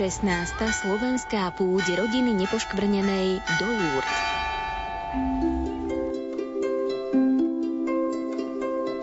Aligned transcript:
16. 0.00 0.24
slovenská 0.56 1.52
púť 1.60 1.92
rodiny 1.92 2.32
nepoškvrnenej 2.32 3.36
do 3.60 3.66
Úrd. 3.68 4.10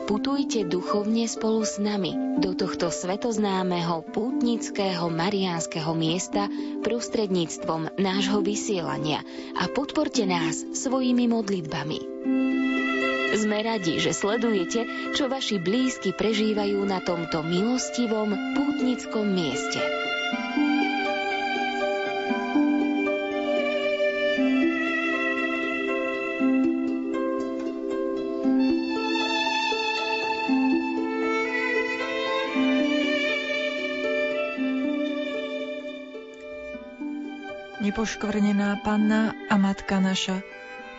Putujte 0.10 0.66
duchovne 0.66 1.30
spolu 1.30 1.62
s 1.62 1.78
nami 1.78 2.42
do 2.42 2.58
tohto 2.58 2.90
svetoznámeho 2.90 4.10
pútnického 4.10 5.06
mariánskeho 5.14 5.94
miesta 5.94 6.50
prostredníctvom 6.82 7.94
nášho 8.02 8.42
vysielania 8.42 9.22
a 9.54 9.70
podporte 9.70 10.26
nás 10.26 10.66
svojimi 10.74 11.30
modlitbami. 11.30 12.00
Sme 13.38 13.62
radi, 13.62 14.02
že 14.02 14.18
sledujete, 14.18 15.14
čo 15.14 15.30
vaši 15.30 15.62
blízky 15.62 16.10
prežívajú 16.18 16.82
na 16.90 17.06
tomto 17.06 17.46
milostivom 17.46 18.34
pútnickom 18.58 19.30
mieste. 19.30 19.97
Nepoškvrnená 37.98 38.86
panna 38.86 39.34
a 39.50 39.58
matka 39.58 39.98
naša, 39.98 40.46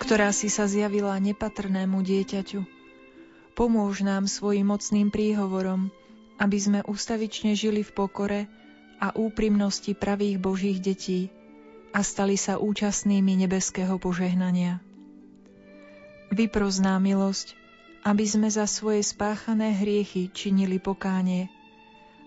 ktorá 0.02 0.34
si 0.34 0.50
sa 0.50 0.66
zjavila 0.66 1.14
nepatrnému 1.22 2.02
dieťaťu. 2.02 2.66
Pomôž 3.54 4.02
nám 4.02 4.26
svojim 4.26 4.66
mocným 4.66 5.06
príhovorom, 5.06 5.94
aby 6.42 6.58
sme 6.58 6.82
ustavične 6.82 7.54
žili 7.54 7.86
v 7.86 7.94
pokore 7.94 8.40
a 8.98 9.14
úprimnosti 9.14 9.94
pravých 9.94 10.42
Božích 10.42 10.82
detí 10.82 11.30
a 11.94 12.02
stali 12.02 12.34
sa 12.34 12.58
účastnými 12.58 13.46
nebeského 13.46 13.94
požehnania. 14.02 14.82
Vyprozná 16.34 16.98
milosť, 16.98 17.54
aby 18.02 18.26
sme 18.26 18.50
za 18.50 18.66
svoje 18.66 19.06
spáchané 19.06 19.70
hriechy 19.70 20.34
činili 20.34 20.82
pokánie. 20.82 21.46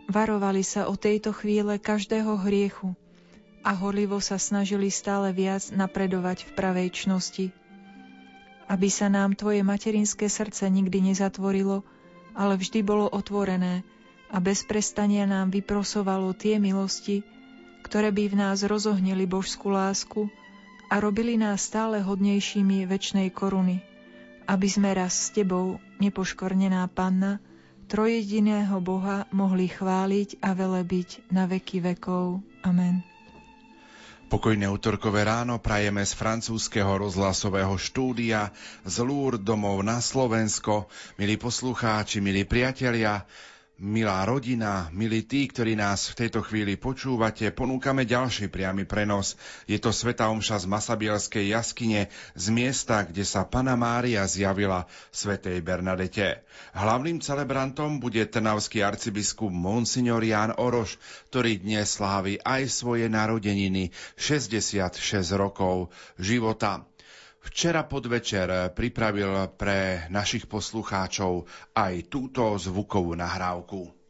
Varovali 0.08 0.64
sa 0.64 0.88
o 0.88 0.96
tejto 0.96 1.36
chvíle 1.36 1.76
každého 1.76 2.40
hriechu, 2.48 2.96
a 3.62 3.72
horlivo 3.78 4.18
sa 4.18 4.42
snažili 4.42 4.90
stále 4.90 5.30
viac 5.34 5.70
napredovať 5.70 6.50
v 6.50 6.52
pravej 6.58 6.88
čnosti. 6.94 7.46
Aby 8.66 8.88
sa 8.90 9.12
nám 9.12 9.38
Tvoje 9.38 9.62
materinské 9.62 10.30
srdce 10.32 10.66
nikdy 10.70 11.14
nezatvorilo, 11.14 11.86
ale 12.34 12.58
vždy 12.58 12.80
bolo 12.82 13.06
otvorené 13.12 13.84
a 14.32 14.40
bez 14.40 14.64
prestania 14.64 15.28
nám 15.28 15.52
vyprosovalo 15.52 16.32
tie 16.32 16.58
milosti, 16.58 17.22
ktoré 17.84 18.10
by 18.16 18.32
v 18.32 18.36
nás 18.40 18.64
rozohnili 18.64 19.28
božskú 19.28 19.70
lásku 19.76 20.32
a 20.88 21.00
robili 21.04 21.36
nás 21.36 21.68
stále 21.68 22.00
hodnejšími 22.00 22.88
väčšnej 22.88 23.28
koruny, 23.36 23.84
aby 24.48 24.68
sme 24.68 24.96
raz 24.96 25.28
s 25.28 25.36
Tebou, 25.36 25.84
nepoškornená 26.00 26.88
Panna, 26.92 27.44
trojediného 27.92 28.80
Boha 28.80 29.28
mohli 29.36 29.68
chváliť 29.68 30.40
a 30.40 30.56
velebiť 30.56 31.28
na 31.28 31.44
veky 31.44 31.84
vekov. 31.84 32.40
Amen. 32.64 33.11
Pokojné 34.32 34.64
útorkové 34.72 35.28
ráno 35.28 35.60
prajeme 35.60 36.08
z 36.08 36.16
francúzského 36.16 36.88
rozhlasového 37.04 37.76
štúdia 37.76 38.48
z 38.88 39.04
Lúr 39.04 39.36
domov 39.36 39.84
na 39.84 40.00
Slovensko. 40.00 40.88
Milí 41.20 41.36
poslucháči, 41.36 42.24
milí 42.24 42.48
priatelia, 42.48 43.28
Milá 43.82 44.22
rodina, 44.30 44.94
milí 44.94 45.26
tí, 45.26 45.50
ktorí 45.50 45.74
nás 45.74 46.14
v 46.14 46.22
tejto 46.22 46.46
chvíli 46.46 46.78
počúvate, 46.78 47.50
ponúkame 47.50 48.06
ďalší 48.06 48.46
priamy 48.46 48.86
prenos. 48.86 49.34
Je 49.66 49.82
to 49.82 49.90
Sveta 49.90 50.30
Omša 50.30 50.62
z 50.62 50.70
Masabielskej 50.70 51.50
jaskyne, 51.50 52.14
z 52.38 52.46
miesta, 52.54 53.02
kde 53.02 53.26
sa 53.26 53.42
Pana 53.42 53.74
Mária 53.74 54.22
zjavila 54.30 54.86
Svetej 55.10 55.66
Bernadete. 55.66 56.46
Hlavným 56.78 57.26
celebrantom 57.26 57.98
bude 57.98 58.22
trnavský 58.22 58.86
arcibiskup 58.86 59.50
Monsignor 59.50 60.22
Ján 60.22 60.54
Oroš, 60.62 61.02
ktorý 61.34 61.58
dnes 61.66 61.98
slávi 61.98 62.38
aj 62.38 62.70
svoje 62.70 63.10
narodeniny, 63.10 63.90
66 64.14 64.94
rokov 65.34 65.90
života. 66.22 66.86
Včera 67.42 67.82
podvečer 67.84 68.70
pripravil 68.78 69.50
pre 69.58 70.06
našich 70.14 70.46
poslucháčov 70.46 71.50
aj 71.74 71.94
túto 72.06 72.54
zvukovú 72.56 73.18
nahrávku. 73.18 74.01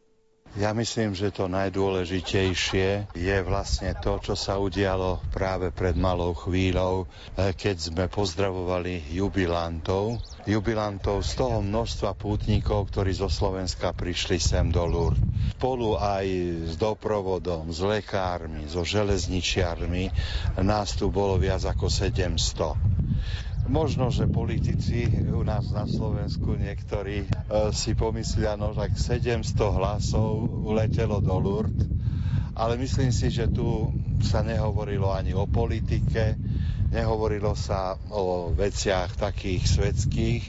Ja 0.52 0.76
myslím, 0.76 1.16
že 1.16 1.32
to 1.32 1.48
najdôležitejšie 1.48 3.16
je 3.16 3.38
vlastne 3.40 3.96
to, 4.04 4.20
čo 4.20 4.36
sa 4.36 4.60
udialo 4.60 5.24
práve 5.32 5.72
pred 5.72 5.96
malou 5.96 6.36
chvíľou, 6.36 7.08
eh, 7.40 7.56
keď 7.56 7.76
sme 7.80 8.06
pozdravovali 8.12 9.16
jubilantov. 9.16 10.20
Jubilantov 10.44 11.24
z 11.24 11.40
toho 11.40 11.64
množstva 11.64 12.12
pútnikov, 12.20 12.92
ktorí 12.92 13.16
zo 13.16 13.32
Slovenska 13.32 13.96
prišli 13.96 14.44
sem 14.44 14.68
do 14.76 14.84
Lourdes. 14.84 15.24
Spolu 15.56 15.96
aj 15.96 16.26
s 16.68 16.76
doprovodom, 16.76 17.72
s 17.72 17.80
lekármi, 17.80 18.68
so 18.68 18.84
železničiarmi 18.84 20.12
nás 20.60 21.00
tu 21.00 21.08
bolo 21.08 21.40
viac 21.40 21.64
ako 21.64 21.88
700. 21.88 22.76
Možno, 23.70 24.10
že 24.10 24.26
politici 24.26 25.06
u 25.30 25.46
nás 25.46 25.70
na 25.70 25.86
Slovensku 25.86 26.58
niektorí 26.58 27.24
e, 27.24 27.28
si 27.70 27.94
pomyslia, 27.94 28.58
no 28.58 28.74
tak 28.74 28.98
700 28.98 29.46
hlasov 29.78 30.50
uletelo 30.66 31.22
do 31.22 31.38
Lourdes, 31.38 31.86
ale 32.58 32.78
myslím 32.82 33.14
si, 33.14 33.30
že 33.30 33.54
tu 33.54 33.94
sa 34.22 34.42
nehovorilo 34.42 35.14
ani 35.14 35.38
o 35.38 35.46
politike, 35.46 36.38
nehovorilo 36.92 37.56
sa 37.56 37.96
o 38.12 38.52
veciach 38.52 39.16
takých 39.16 39.64
svetských, 39.66 40.44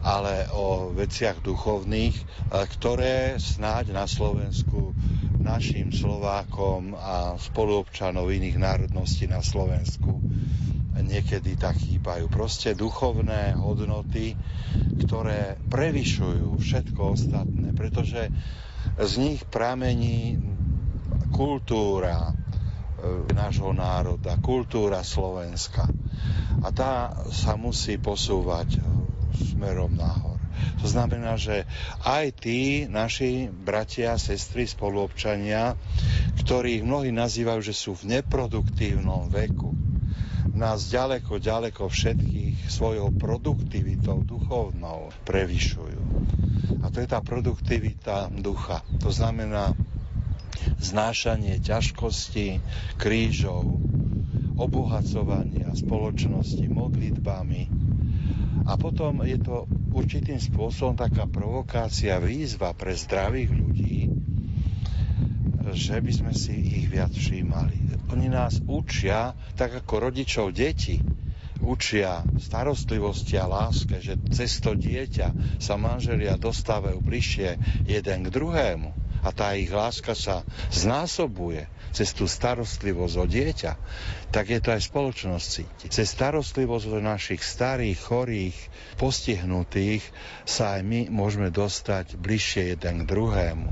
ale 0.00 0.48
o 0.54 0.94
veciach 0.94 1.42
duchovných, 1.44 2.16
e, 2.16 2.24
ktoré 2.78 3.36
snáď 3.36 3.92
na 3.92 4.06
Slovensku 4.06 4.96
našim 5.42 5.90
Slovákom 5.90 6.94
a 6.94 7.34
spoluobčanov 7.36 8.30
iných 8.30 8.56
národností 8.56 9.26
na 9.26 9.42
Slovensku 9.42 10.22
niekedy 11.00 11.56
tak 11.56 11.80
chýbajú. 11.80 12.30
Proste 12.30 12.76
duchovné 12.76 13.56
hodnoty, 13.56 14.36
ktoré 15.02 15.58
prevyšujú 15.68 16.60
všetko 16.60 17.00
ostatné, 17.16 17.72
pretože 17.74 18.30
z 19.00 19.12
nich 19.18 19.40
pramení 19.48 20.38
kultúra 21.32 22.36
nášho 23.32 23.72
národa, 23.72 24.36
kultúra 24.40 25.00
Slovenska. 25.00 25.88
A 26.60 26.68
tá 26.74 27.14
sa 27.32 27.56
musí 27.56 27.96
posúvať 27.96 28.76
e, 28.76 28.80
smerom 29.54 29.96
nahor. 29.96 30.36
To 30.80 30.86
znamená, 30.88 31.40
že 31.40 31.64
aj 32.04 32.44
tí 32.44 32.84
naši 32.84 33.48
bratia 33.48 34.16
sestry, 34.20 34.68
spoluobčania, 34.68 35.76
ktorých 36.44 36.84
mnohí 36.84 37.12
nazývajú, 37.12 37.60
že 37.64 37.72
sú 37.76 37.96
v 37.96 38.20
neproduktívnom 38.20 39.32
veku, 39.32 39.72
nás 40.52 40.92
ďaleko, 40.92 41.40
ďaleko 41.40 41.88
všetkých 41.88 42.68
svojou 42.68 43.12
produktivitou 43.16 44.20
duchovnou 44.24 45.08
prevyšujú. 45.24 46.00
A 46.84 46.92
to 46.92 47.00
je 47.00 47.08
tá 47.08 47.24
produktivita 47.24 48.28
ducha. 48.40 48.84
To 49.00 49.08
znamená 49.08 49.72
znášanie 50.78 51.60
ťažkosti, 51.60 52.60
krížov, 52.96 53.80
obohacovania 54.56 55.72
spoločnosti 55.72 56.66
modlitbami. 56.68 57.62
A 58.68 58.76
potom 58.76 59.24
je 59.24 59.40
to 59.40 59.64
určitým 59.90 60.38
spôsobom 60.38 60.94
taká 60.94 61.24
provokácia, 61.26 62.20
výzva 62.20 62.76
pre 62.76 62.92
zdravých 62.92 63.50
ľudí, 63.50 63.98
že 65.70 66.02
by 66.02 66.12
sme 66.12 66.32
si 66.34 66.54
ich 66.82 66.86
viac 66.90 67.14
všímali 67.14 67.90
oni 68.10 68.26
nás 68.26 68.58
učia, 68.66 69.38
tak 69.54 69.86
ako 69.86 70.10
rodičov 70.10 70.50
deti, 70.50 70.98
učia 71.62 72.26
starostlivosti 72.42 73.38
a 73.38 73.46
láske, 73.46 74.02
že 74.02 74.18
cez 74.34 74.58
to 74.58 74.74
dieťa 74.74 75.60
sa 75.62 75.74
manželia 75.78 76.34
dostávajú 76.34 76.98
bližšie 76.98 77.48
jeden 77.86 78.18
k 78.26 78.28
druhému 78.28 78.99
a 79.20 79.28
tá 79.32 79.52
ich 79.56 79.68
láska 79.68 80.16
sa 80.16 80.42
znásobuje 80.72 81.68
cez 81.90 82.14
tú 82.14 82.30
starostlivosť 82.30 83.14
o 83.18 83.26
dieťa, 83.26 83.72
tak 84.30 84.54
je 84.54 84.60
to 84.62 84.70
aj 84.70 84.86
spoločnosť 84.86 85.46
cíti. 85.46 85.86
Cez 85.90 86.14
starostlivosť 86.14 86.86
o 86.86 87.00
našich 87.02 87.42
starých, 87.42 87.98
chorých, 87.98 88.58
postihnutých 88.96 90.06
sa 90.46 90.78
aj 90.78 90.82
my 90.86 91.00
môžeme 91.10 91.50
dostať 91.50 92.14
bližšie 92.14 92.78
jeden 92.78 93.04
k 93.04 93.08
druhému. 93.10 93.70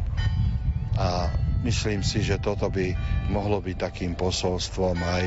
A 0.99 1.31
myslím 1.62 2.03
si, 2.03 2.27
že 2.27 2.43
toto 2.43 2.67
by 2.67 2.91
mohlo 3.31 3.62
byť 3.62 3.77
takým 3.79 4.19
posolstvom 4.19 4.99
aj 4.99 5.25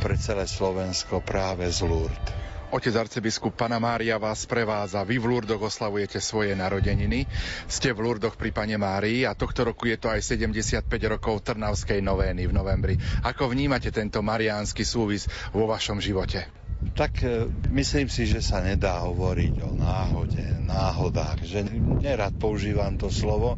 pre 0.00 0.16
celé 0.16 0.48
Slovensko 0.48 1.20
práve 1.20 1.68
z 1.68 1.84
Lourdes. 1.84 2.47
Otec 2.68 2.92
arcibiskup 3.00 3.56
Pana 3.56 3.80
Mária 3.80 4.20
vás 4.20 4.44
prevádza. 4.44 5.00
Vy 5.00 5.16
v 5.16 5.24
Lurdoch 5.24 5.72
oslavujete 5.72 6.20
svoje 6.20 6.52
narodeniny. 6.52 7.24
Ste 7.64 7.96
v 7.96 8.04
Lurdoch 8.04 8.36
pri 8.36 8.52
Pane 8.52 8.76
Márii 8.76 9.24
a 9.24 9.32
tohto 9.32 9.72
roku 9.72 9.88
je 9.88 9.96
to 9.96 10.12
aj 10.12 10.20
75 10.20 10.84
rokov 11.08 11.48
Trnavskej 11.48 12.04
novény 12.04 12.44
v 12.44 12.52
novembri. 12.52 12.94
Ako 13.24 13.48
vnímate 13.48 13.88
tento 13.88 14.20
mariánsky 14.20 14.84
súvis 14.84 15.24
vo 15.56 15.64
vašom 15.64 15.96
živote? 15.96 16.44
Tak 16.92 17.24
e, 17.24 17.48
myslím 17.72 18.12
si, 18.12 18.28
že 18.28 18.44
sa 18.44 18.60
nedá 18.60 19.00
hovoriť 19.00 19.54
o 19.64 19.72
náhode, 19.72 20.44
náhodách, 20.68 21.48
že 21.48 21.64
nerad 22.04 22.36
používam 22.36 23.00
to 23.00 23.08
slovo, 23.08 23.56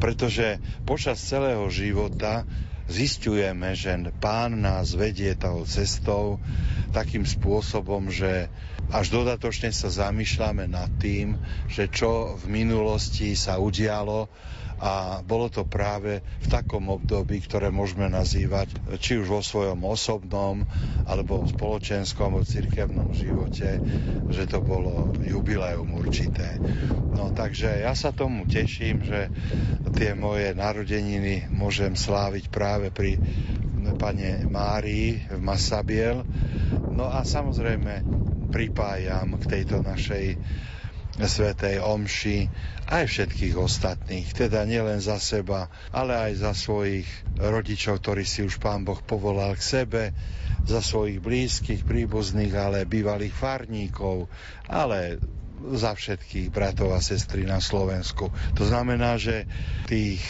pretože 0.00 0.56
počas 0.88 1.20
celého 1.20 1.68
života 1.68 2.48
zistujeme, 2.86 3.74
že 3.74 3.94
pán 4.18 4.62
nás 4.62 4.94
vedie 4.94 5.34
tou 5.34 5.66
cestou 5.66 6.38
takým 6.94 7.26
spôsobom, 7.26 8.08
že 8.08 8.48
až 8.88 9.10
dodatočne 9.10 9.74
sa 9.74 9.90
zamýšľame 9.90 10.70
nad 10.70 10.86
tým, 11.02 11.36
že 11.66 11.90
čo 11.90 12.38
v 12.38 12.62
minulosti 12.62 13.34
sa 13.34 13.58
udialo 13.58 14.30
a 14.76 15.24
bolo 15.24 15.48
to 15.48 15.64
práve 15.64 16.20
v 16.20 16.46
takom 16.52 16.92
období, 16.92 17.40
ktoré 17.40 17.72
môžeme 17.72 18.12
nazývať 18.12 18.76
či 19.00 19.16
už 19.16 19.28
vo 19.32 19.40
svojom 19.40 19.80
osobnom 19.88 20.68
alebo 21.08 21.48
spoločenskom 21.48 22.36
alebo 22.36 22.44
cirkevnom 22.44 23.08
živote, 23.16 23.80
že 24.28 24.44
to 24.44 24.60
bolo 24.60 25.16
jubileum 25.24 25.96
určité. 25.96 26.60
No 27.16 27.32
takže 27.32 27.80
ja 27.80 27.96
sa 27.96 28.12
tomu 28.12 28.44
teším, 28.44 29.00
že 29.00 29.32
tie 29.96 30.12
moje 30.12 30.52
narodeniny 30.52 31.48
môžem 31.48 31.96
sláviť 31.96 32.52
práve 32.52 32.92
pri 32.92 33.16
pane 33.96 34.44
Márii 34.44 35.24
v 35.30 35.40
Masabiel. 35.40 36.26
No 36.92 37.08
a 37.08 37.24
samozrejme 37.24 38.04
pripájam 38.52 39.40
k 39.40 39.44
tejto 39.46 39.80
našej 39.80 40.36
Svetej 41.16 41.80
Omši 41.80 42.38
aj 42.86 43.04
všetkých 43.08 43.56
ostatných, 43.56 44.28
teda 44.36 44.68
nielen 44.68 45.00
za 45.00 45.16
seba, 45.16 45.72
ale 45.90 46.12
aj 46.12 46.32
za 46.44 46.52
svojich 46.52 47.08
rodičov, 47.40 48.04
ktorí 48.04 48.22
si 48.22 48.44
už 48.44 48.60
Pán 48.60 48.84
Boh 48.84 49.00
povolal 49.00 49.56
k 49.56 49.62
sebe, 49.64 50.02
za 50.66 50.82
svojich 50.82 51.22
blízkych, 51.22 51.86
príbuzných, 51.86 52.52
ale 52.52 52.88
bývalých 52.90 53.32
farníkov, 53.32 54.26
ale 54.66 55.22
za 55.72 55.96
všetkých 55.96 56.52
bratov 56.52 56.92
a 56.92 57.00
sestry 57.00 57.46
na 57.48 57.62
Slovensku. 57.62 58.28
To 58.58 58.64
znamená, 58.66 59.16
že 59.16 59.48
tých 59.88 60.20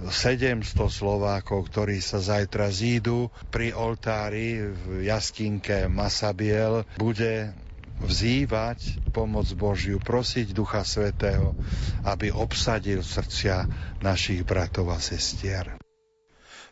700 0.00 0.88
Slovákov, 0.88 1.68
ktorí 1.68 2.00
sa 2.00 2.22
zajtra 2.22 2.72
zídu 2.72 3.28
pri 3.52 3.76
oltári 3.76 4.72
v 4.72 5.04
jaskinke 5.04 5.90
Masabiel, 5.92 6.88
bude 6.96 7.52
vzývať 8.00 9.12
pomoc 9.12 9.46
Božiu, 9.56 10.00
prosiť 10.00 10.56
Ducha 10.56 10.82
Svetého, 10.84 11.52
aby 12.04 12.32
obsadil 12.32 13.04
srdcia 13.04 13.68
našich 14.00 14.42
bratov 14.44 14.90
a 14.92 14.98
sestier. 14.98 15.80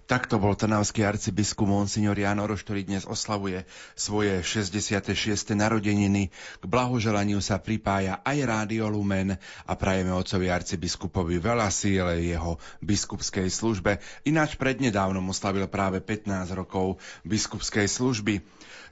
Takto 0.09 0.41
bol 0.41 0.57
trnavský 0.57 1.05
arcibiskup 1.05 1.69
Monsignor 1.69 2.17
Jan 2.17 2.41
ktorý 2.41 2.81
dnes 2.89 3.05
oslavuje 3.05 3.69
svoje 3.93 4.41
66. 4.41 5.05
narodeniny. 5.53 6.33
K 6.33 6.65
blahoželaniu 6.65 7.45
sa 7.45 7.61
pripája 7.61 8.25
aj 8.25 8.39
Rádio 8.41 8.89
Lumen 8.89 9.37
a 9.69 9.73
prajeme 9.77 10.17
otcovi 10.17 10.49
arcibiskupovi 10.49 11.37
veľa 11.45 11.69
síle 11.69 12.25
jeho 12.25 12.57
biskupskej 12.81 13.53
službe. 13.53 14.01
Ináč 14.25 14.57
prednedávnom 14.57 15.29
oslavil 15.29 15.69
práve 15.69 16.01
15 16.01 16.57
rokov 16.57 16.97
biskupskej 17.29 17.85
služby. 17.85 18.41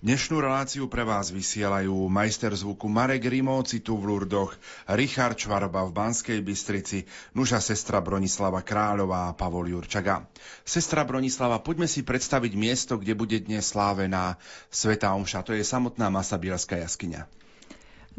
Dnešnú 0.04 0.44
reláciu 0.44 0.92
pre 0.92 1.08
vás 1.08 1.32
vysielajú 1.32 2.12
majster 2.12 2.52
zvuku 2.52 2.84
Marek 2.84 3.32
Rimovci 3.32 3.80
tu 3.80 3.96
v 3.96 4.12
Lurdoch, 4.12 4.52
Richard 4.92 5.40
Čvarba 5.40 5.88
v 5.88 5.96
Banskej 5.96 6.44
Bystrici, 6.44 7.08
nuža 7.32 7.64
sestra 7.64 8.04
Bronislava 8.04 8.60
Kráľová 8.60 9.32
a 9.32 9.36
Pavol 9.36 9.72
Jurčaga. 9.72 10.28
Sestra 10.68 11.00
Bronislava, 11.08 11.64
poďme 11.64 11.88
si 11.88 12.04
predstaviť 12.04 12.52
miesto, 12.60 13.00
kde 13.00 13.16
bude 13.16 13.40
dnes 13.40 13.72
slávená 13.72 14.36
Sveta 14.68 15.16
Omša. 15.16 15.48
To 15.48 15.56
je 15.56 15.64
samotná 15.64 16.12
Masabielská 16.12 16.76
jaskyňa. 16.76 17.24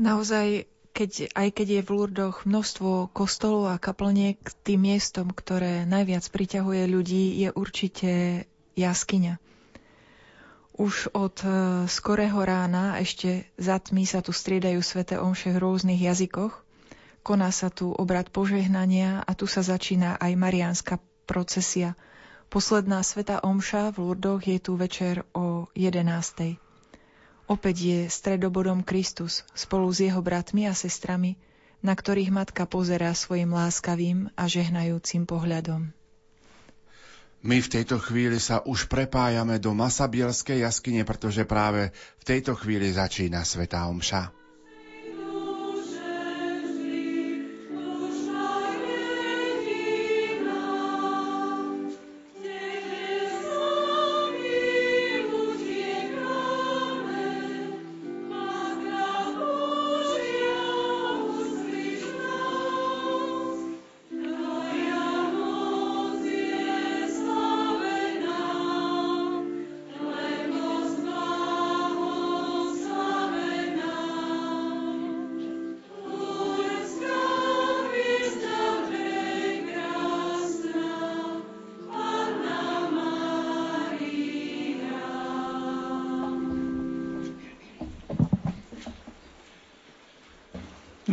Naozaj 0.02 0.66
keď, 0.98 1.30
aj 1.38 1.62
keď 1.62 1.68
je 1.70 1.82
v 1.86 1.94
Lurdoch 1.94 2.50
množstvo 2.50 3.14
kostolov 3.14 3.70
a 3.70 3.78
kaplniek, 3.78 4.42
tým 4.66 4.82
miestom, 4.82 5.30
ktoré 5.30 5.86
najviac 5.86 6.26
priťahuje 6.26 6.90
ľudí, 6.90 7.38
je 7.38 7.54
určite 7.54 8.12
jaskyňa. 8.74 9.47
Už 10.78 11.10
od 11.18 11.42
e, 11.42 11.50
skorého 11.90 12.38
rána 12.46 13.02
ešte 13.02 13.50
za 13.58 13.82
tmy 13.82 14.06
sa 14.06 14.22
tu 14.22 14.30
striedajú 14.30 14.78
svete 14.86 15.18
omše 15.18 15.50
v 15.50 15.62
rôznych 15.66 15.98
jazykoch. 15.98 16.54
Koná 17.26 17.50
sa 17.50 17.74
tu 17.74 17.90
obrad 17.90 18.30
požehnania 18.30 19.26
a 19.26 19.34
tu 19.34 19.50
sa 19.50 19.66
začína 19.66 20.22
aj 20.22 20.38
mariánska 20.38 21.02
procesia. 21.26 21.98
Posledná 22.54 23.02
sveta 23.02 23.42
omša 23.42 23.90
v 23.90 24.06
Lurdoch 24.06 24.46
je 24.46 24.62
tu 24.62 24.78
večer 24.78 25.26
o 25.34 25.66
11. 25.74 26.62
Opäť 27.50 27.76
je 27.82 28.00
stredobodom 28.06 28.86
Kristus 28.86 29.50
spolu 29.58 29.90
s 29.90 30.06
jeho 30.06 30.22
bratmi 30.22 30.70
a 30.70 30.78
sestrami, 30.78 31.42
na 31.82 31.98
ktorých 31.98 32.30
matka 32.30 32.70
pozerá 32.70 33.18
svojim 33.18 33.50
láskavým 33.50 34.30
a 34.38 34.46
žehnajúcim 34.46 35.26
pohľadom. 35.26 35.97
My 37.48 37.64
v 37.64 37.80
tejto 37.80 37.96
chvíli 38.04 38.44
sa 38.44 38.60
už 38.60 38.92
prepájame 38.92 39.56
do 39.64 39.72
Masabielskej 39.72 40.68
jaskyne, 40.68 41.08
pretože 41.08 41.48
práve 41.48 41.96
v 42.20 42.24
tejto 42.28 42.60
chvíli 42.60 42.92
začína 42.92 43.48
Svetá 43.48 43.88
Omša. 43.88 44.36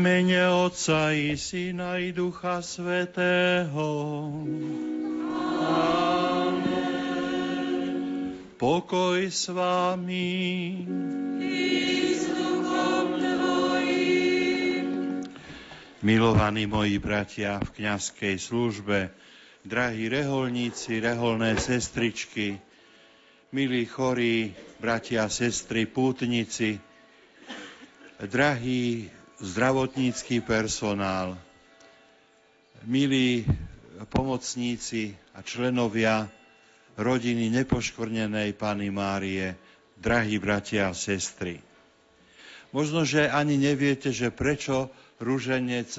Mene 0.05 0.45
Otca 0.53 1.17
i 1.17 1.33
Syna 1.33 1.97
i 1.97 2.13
Ducha 2.13 2.61
Svetého. 2.61 3.89
Amen. 5.65 7.25
Pokoj 8.61 9.25
s 9.25 9.49
vami. 9.49 10.29
Milovaní 16.05 16.69
moji 16.69 17.01
bratia 17.01 17.65
v 17.65 17.69
kňazskej 17.73 18.37
službe, 18.37 19.09
drahí 19.65 20.13
reholníci, 20.13 21.01
reholné 21.01 21.57
sestričky, 21.57 22.61
milí 23.57 23.89
chorí, 23.89 24.53
bratia, 24.85 25.33
sestry, 25.33 25.89
pútnici, 25.89 26.77
drahí 28.21 29.09
zdravotnícky 29.45 30.41
personál, 30.41 31.37
milí 32.89 33.45
pomocníci 34.09 35.13
a 35.37 35.45
členovia 35.45 36.33
rodiny 36.97 37.53
nepoškvrnenej 37.53 38.57
Pany 38.57 38.89
Márie, 38.89 39.53
drahí 40.01 40.41
bratia 40.41 40.89
a 40.89 40.97
sestry. 40.97 41.61
Možno, 42.73 43.05
že 43.05 43.29
ani 43.29 43.61
neviete, 43.61 44.11
že 44.11 44.35
prečo 44.35 44.89
rúženec 45.21 45.93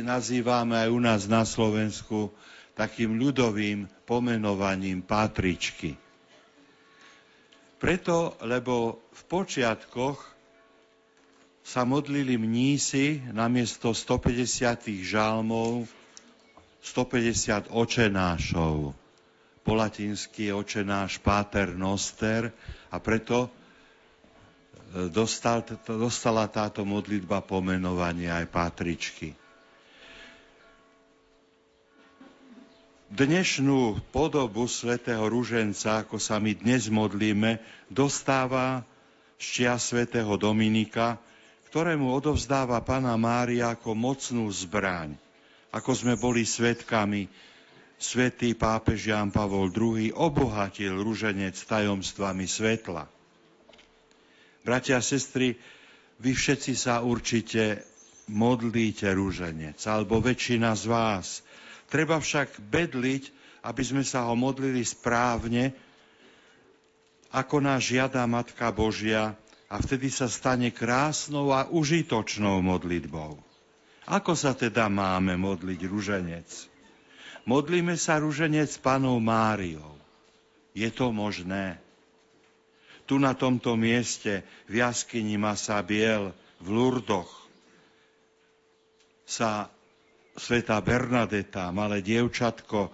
nazývame 0.00 0.86
aj 0.86 0.88
u 0.88 1.00
nás 1.02 1.22
na 1.26 1.42
Slovensku 1.42 2.32
takým 2.72 3.18
ľudovým 3.20 3.84
pomenovaním 4.08 5.04
Pátričky. 5.04 5.98
Preto, 7.76 8.38
lebo 8.46 9.04
v 9.10 9.22
počiatkoch 9.26 10.31
sa 11.62 11.86
modlili 11.86 12.34
mnísi 12.34 13.22
namiesto 13.30 13.94
150 13.94 14.90
žalmov 15.06 15.86
150 16.82 17.70
očenášov. 17.70 18.98
po 19.62 19.78
latinsky 19.78 20.50
oče 20.50 20.82
náš 20.82 21.22
Pater 21.22 21.78
Noster 21.78 22.50
a 22.90 22.98
preto 22.98 23.46
e, 23.46 23.50
dostal, 25.06 25.62
dostala 25.86 26.50
táto 26.50 26.82
modlitba 26.82 27.38
pomenovanie 27.46 28.26
aj 28.26 28.50
patričky. 28.50 29.38
Dnešnú 33.12 34.02
podobu 34.10 34.66
svätého 34.66 35.22
Ruženca, 35.30 36.02
ako 36.02 36.18
sa 36.18 36.42
my 36.42 36.58
dnes 36.58 36.90
modlíme, 36.90 37.62
dostáva 37.86 38.82
šťa 39.38 39.72
svätého 39.78 40.34
Dominika, 40.34 41.22
ktorému 41.72 42.12
odovzdáva 42.12 42.84
Pana 42.84 43.16
Mária 43.16 43.72
ako 43.72 43.96
mocnú 43.96 44.44
zbraň. 44.52 45.16
Ako 45.72 45.96
sme 45.96 46.20
boli 46.20 46.44
svetkami, 46.44 47.32
svätý 47.96 48.52
pápež 48.52 49.08
Jan 49.08 49.32
Pavol 49.32 49.72
II 49.72 50.12
obohatil 50.12 51.00
ruženec 51.00 51.56
tajomstvami 51.56 52.44
svetla. 52.44 53.08
Bratia 54.68 55.00
a 55.00 55.02
sestry, 55.02 55.56
vy 56.20 56.36
všetci 56.36 56.76
sa 56.76 57.00
určite 57.00 57.88
modlíte 58.28 59.08
ruženec, 59.08 59.80
alebo 59.88 60.20
väčšina 60.20 60.76
z 60.76 60.84
vás– 60.86 61.28
Treba 61.92 62.16
však 62.16 62.56
bedliť, 62.72 63.28
aby 63.68 63.82
sme 63.84 64.00
sa 64.00 64.24
ho 64.24 64.32
modlili 64.32 64.80
správne, 64.80 65.76
ako 67.28 67.60
nás 67.60 67.84
žiada 67.84 68.24
Matka 68.24 68.72
Božia 68.72 69.36
a 69.72 69.80
vtedy 69.80 70.12
sa 70.12 70.28
stane 70.28 70.68
krásnou 70.68 71.48
a 71.56 71.64
užitočnou 71.72 72.60
modlitbou. 72.60 73.40
Ako 74.04 74.36
sa 74.36 74.52
teda 74.52 74.92
máme 74.92 75.40
modliť 75.40 75.80
ruženec? 75.88 76.68
Modlíme 77.48 77.96
sa 77.96 78.20
ruženec 78.20 78.68
panou 78.84 79.16
Máriou. 79.16 79.96
Je 80.76 80.92
to 80.92 81.08
možné? 81.08 81.80
Tu 83.08 83.16
na 83.16 83.32
tomto 83.32 83.72
mieste 83.80 84.44
v 84.68 84.84
jaskyni 84.84 85.40
Masa 85.40 85.80
Biel 85.80 86.36
v 86.60 86.68
Lurdoch 86.68 87.32
sa 89.24 89.72
sveta 90.36 90.84
Bernadeta, 90.84 91.72
malé 91.72 92.04
dievčatko, 92.04 92.92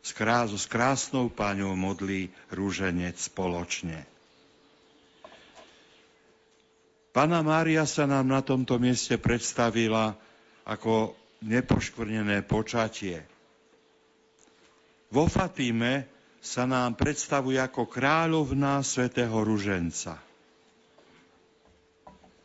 s, 0.02 0.10
krás, 0.14 0.50
s 0.54 0.66
krásnou 0.66 1.30
páňou 1.30 1.74
modlí 1.74 2.30
rúženec 2.50 3.18
spoločne. 3.18 4.17
Pana 7.12 7.40
Mária 7.40 7.88
sa 7.88 8.04
nám 8.04 8.28
na 8.28 8.44
tomto 8.44 8.76
mieste 8.76 9.16
predstavila 9.16 10.12
ako 10.68 11.16
nepoškvrnené 11.42 12.44
počatie. 12.44 13.24
Vo 15.08 15.24
Fatíme 15.24 16.04
sa 16.38 16.68
nám 16.68 17.00
predstavuje 17.00 17.56
ako 17.56 17.88
kráľovná 17.88 18.84
svätého 18.84 19.34
ruženca. 19.40 20.20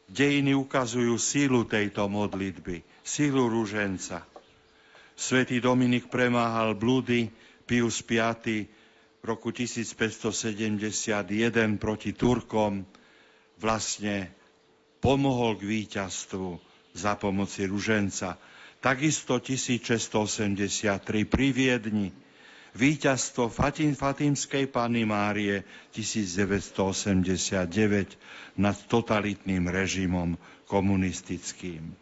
Dejiny 0.07 0.55
ukazujú 0.55 1.17
sílu 1.17 1.65
tejto 1.65 2.05
modlitby, 2.07 2.85
sílu 3.03 3.49
ruženca. 3.49 4.23
Svetý 5.13 5.59
Dominik 5.59 6.07
premáhal 6.07 6.77
blúdy, 6.77 7.27
Pius 7.63 8.03
V 8.03 8.13
v 8.13 9.23
roku 9.23 9.55
1571 9.55 11.79
proti 11.79 12.11
Turkom 12.11 12.83
vlastne 13.55 14.42
pomohol 15.03 15.59
k 15.59 15.67
víťazstvu 15.67 16.63
za 16.95 17.19
pomoci 17.19 17.67
ruženca. 17.67 18.39
Takisto 18.79 19.43
1683 19.43 21.27
pri 21.27 21.47
Viedni 21.51 22.15
víťazstvo 22.73 23.53
Fatim 23.53 23.93
Fatimskej 23.93 24.65
Pany 24.67 25.05
Márie 25.05 25.61
1989 25.93 28.17
nad 28.57 28.77
totalitným 28.89 29.69
režimom 29.69 30.37
komunistickým. 30.65 31.93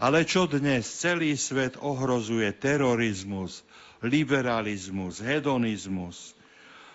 Ale 0.00 0.24
čo 0.24 0.48
dnes 0.48 0.88
celý 0.88 1.36
svet 1.36 1.76
ohrozuje 1.78 2.50
terorizmus, 2.56 3.60
liberalizmus, 4.00 5.20
hedonizmus, 5.20 6.32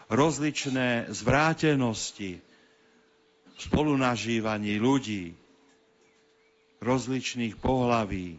rozličné 0.10 1.14
zvrátenosti, 1.14 2.42
spolunažívaní 3.60 4.80
ľudí, 4.80 5.36
rozličných 6.84 7.56
pohlaví, 7.58 8.38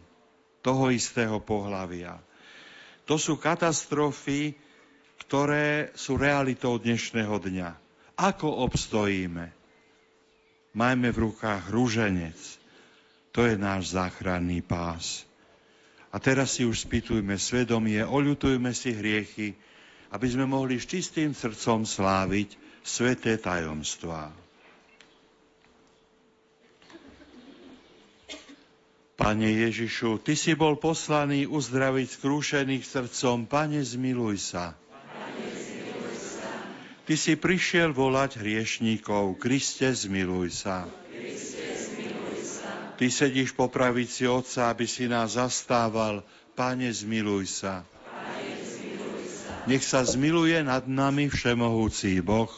toho 0.67 0.91
istého 0.91 1.39
pohlavia. 1.39 2.19
To 3.07 3.15
sú 3.15 3.39
katastrofy, 3.39 4.51
ktoré 5.23 5.95
sú 5.95 6.19
realitou 6.19 6.75
dnešného 6.75 7.39
dňa. 7.39 7.69
Ako 8.19 8.67
obstojíme? 8.67 9.55
Majme 10.75 11.09
v 11.15 11.31
rukách 11.31 11.71
rúženec, 11.71 12.35
to 13.31 13.47
je 13.47 13.55
náš 13.55 13.95
záchranný 13.95 14.59
pás. 14.59 15.23
A 16.11 16.19
teraz 16.19 16.59
si 16.59 16.67
už 16.67 16.83
spýtujme 16.83 17.39
svedomie, 17.39 18.03
oľutujme 18.03 18.75
si 18.75 18.91
hriechy, 18.91 19.55
aby 20.11 20.27
sme 20.27 20.43
mohli 20.43 20.75
s 20.75 20.89
čistým 20.89 21.31
srdcom 21.31 21.87
sláviť 21.87 22.59
sveté 22.83 23.39
tajomstvá. 23.39 24.46
Pane 29.17 29.49
Ježišu, 29.49 30.21
Ty 30.21 30.37
si 30.37 30.53
bol 30.53 30.77
poslaný 30.77 31.49
uzdraviť 31.49 32.07
skrúšených 32.21 32.85
srdcom. 32.85 33.49
Pane, 33.49 33.81
zmiluj 33.81 34.37
sa. 34.37 34.77
Ty 37.07 37.15
si 37.17 37.33
prišiel 37.33 37.97
volať 37.97 38.37
hriešníkov. 38.37 39.41
Kriste, 39.41 39.89
zmiluj 39.89 40.53
sa. 40.53 40.85
Ty 42.97 43.05
sedíš 43.09 43.57
po 43.57 43.73
pravici 43.73 44.29
Otca, 44.29 44.69
aby 44.69 44.85
si 44.85 45.09
nás 45.09 45.33
zastával. 45.33 46.21
Pane, 46.53 46.93
zmiluj 46.93 47.45
sa. 47.49 47.81
Nech 49.65 49.81
sa 49.81 50.05
zmiluje 50.05 50.61
nad 50.61 50.85
nami 50.85 51.27
všemohúci 51.27 52.21
Boh. 52.21 52.53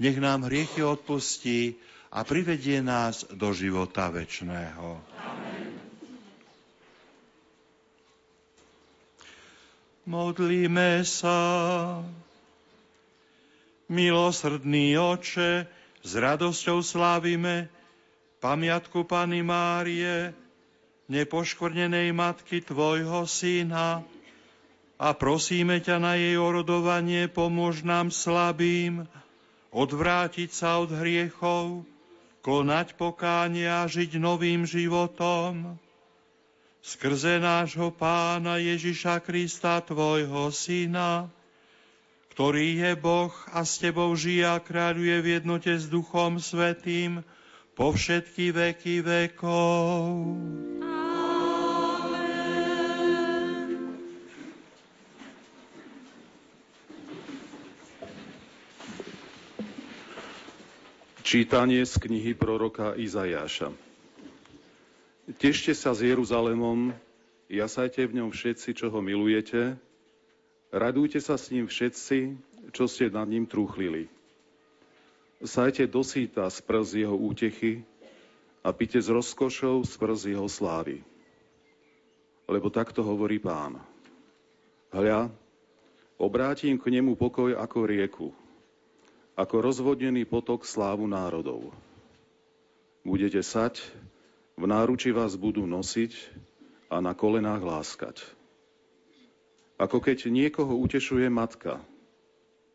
Nech 0.00 0.16
nám 0.16 0.48
hriechy 0.48 0.80
odpustí 0.80 1.76
a 2.12 2.24
privedie 2.24 2.80
nás 2.80 3.28
do 3.28 3.52
života 3.52 4.08
večného. 4.08 5.12
Modlíme 10.02 11.06
sa. 11.06 11.38
Milosrdný 13.86 14.98
oče, 14.98 15.70
s 16.02 16.10
radosťou 16.18 16.82
slávime 16.82 17.70
pamiatku 18.42 19.06
Pany 19.06 19.46
Márie, 19.46 20.34
nepoškvrnenej 21.06 22.10
matky 22.10 22.66
Tvojho 22.66 23.30
Syna, 23.30 24.02
a 24.98 25.08
prosíme 25.14 25.78
ťa 25.78 26.02
na 26.02 26.18
jej 26.18 26.34
orodovanie, 26.34 27.30
pomôž 27.30 27.86
nám 27.86 28.10
slabým, 28.10 29.06
odvrátiť 29.70 30.50
sa 30.50 30.82
od 30.82 30.94
hriechov, 30.94 31.86
konať 32.42 32.98
pokánie 32.98 33.70
a 33.70 33.86
žiť 33.86 34.18
novým 34.18 34.66
životom. 34.66 35.78
Skrze 36.82 37.38
nášho 37.38 37.94
Pána 37.94 38.58
Ježiša 38.58 39.22
Krista, 39.22 39.78
Tvojho 39.86 40.50
Syna, 40.50 41.30
ktorý 42.34 42.74
je 42.74 42.92
Boh 42.98 43.30
a 43.54 43.62
s 43.62 43.78
Tebou 43.78 44.10
žije 44.18 44.42
a 44.42 44.58
kráľuje 44.58 45.16
v 45.22 45.26
jednote 45.38 45.70
s 45.78 45.86
Duchom 45.86 46.42
Svetým, 46.42 47.22
po 47.78 47.94
všetky 47.94 48.50
veky 48.50 48.98
vekov. 48.98 50.34
Čítanie 61.22 61.86
z 61.86 61.94
knihy 61.96 62.34
proroka 62.34 62.98
Izajáša. 62.98 63.91
Tešte 65.42 65.74
sa 65.74 65.90
s 65.90 66.06
Jeruzalemom, 66.06 66.94
jasajte 67.50 68.06
v 68.06 68.22
ňom 68.22 68.30
všetci, 68.30 68.78
čo 68.78 68.94
ho 68.94 69.02
milujete, 69.02 69.74
radujte 70.70 71.18
sa 71.18 71.34
s 71.34 71.50
ním 71.50 71.66
všetci, 71.66 72.38
čo 72.70 72.86
ste 72.86 73.10
nad 73.10 73.26
ním 73.26 73.50
trúchlili. 73.50 74.06
Sajte 75.42 75.90
dosýta 75.90 76.46
z 76.46 76.62
prs 76.62 76.94
jeho 76.94 77.18
útechy 77.18 77.82
a 78.62 78.70
pite 78.70 79.02
z 79.02 79.10
rozkošou 79.10 79.82
z 79.82 79.92
prs 79.98 80.30
jeho 80.30 80.46
slávy. 80.46 81.02
Lebo 82.46 82.70
takto 82.70 83.02
hovorí 83.02 83.42
pán. 83.42 83.82
Hľa, 84.94 85.26
obrátim 86.22 86.78
k 86.78 86.86
nemu 86.86 87.18
pokoj 87.18 87.58
ako 87.58 87.78
rieku, 87.82 88.28
ako 89.34 89.58
rozvodnený 89.58 90.22
potok 90.22 90.62
slávu 90.62 91.10
národov. 91.10 91.74
Budete 93.02 93.42
sať, 93.42 93.82
v 94.56 94.64
náruči 94.68 95.10
vás 95.14 95.34
budú 95.38 95.64
nosiť 95.64 96.12
a 96.92 97.00
na 97.00 97.16
kolenách 97.16 97.62
láskať. 97.64 98.16
Ako 99.80 99.98
keď 99.98 100.28
niekoho 100.28 100.76
utešuje 100.78 101.26
matka, 101.32 101.80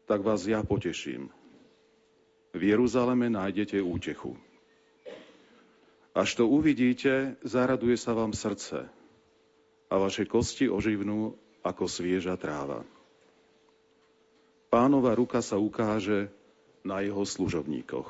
tak 0.10 0.26
vás 0.26 0.44
ja 0.50 0.66
poteším. 0.66 1.30
V 2.52 2.62
Jeruzaleme 2.64 3.30
nájdete 3.30 3.78
útechu. 3.84 4.36
Až 6.18 6.42
to 6.42 6.50
uvidíte, 6.50 7.38
zaraduje 7.46 7.94
sa 7.94 8.18
vám 8.18 8.34
srdce 8.34 8.90
a 9.88 9.94
vaše 10.02 10.26
kosti 10.26 10.66
oživnú 10.66 11.38
ako 11.62 11.86
svieža 11.86 12.34
tráva. 12.42 12.82
Pánova 14.74 15.14
ruka 15.14 15.40
sa 15.46 15.62
ukáže 15.62 16.34
na 16.82 17.06
jeho 17.06 17.22
služobníkoch. 17.22 18.10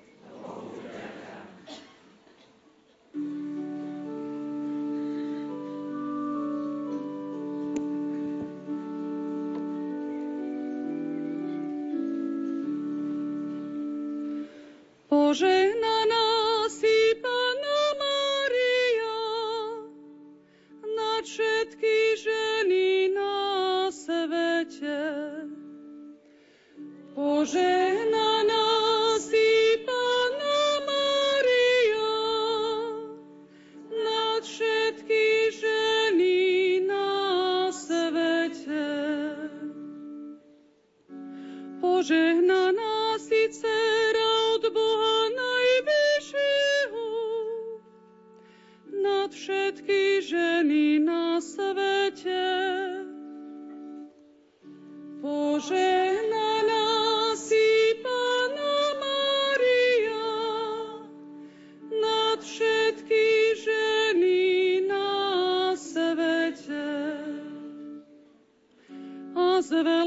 S 69.71 70.00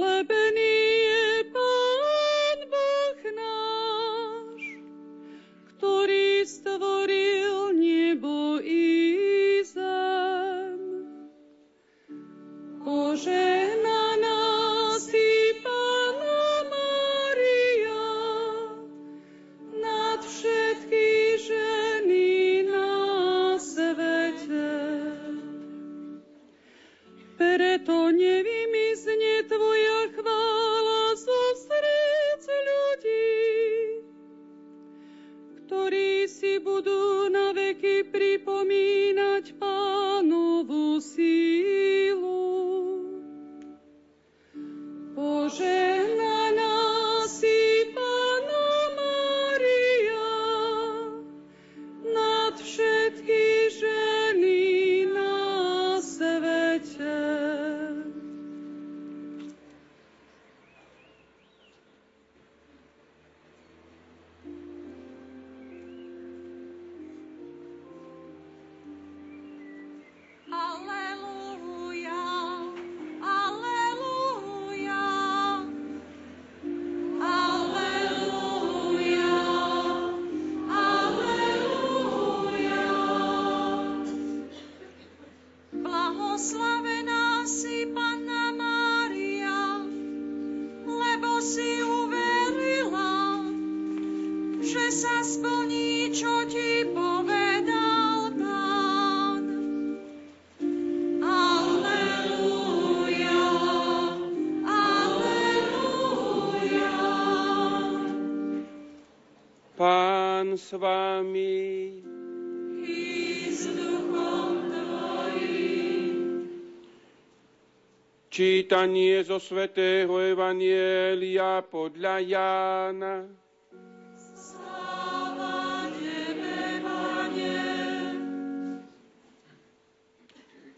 Čítanie 118.64 119.20
zo 119.20 119.36
svätého 119.36 120.08
Evanielia 120.24 121.60
podľa 121.68 122.16
Jána. 122.24 123.28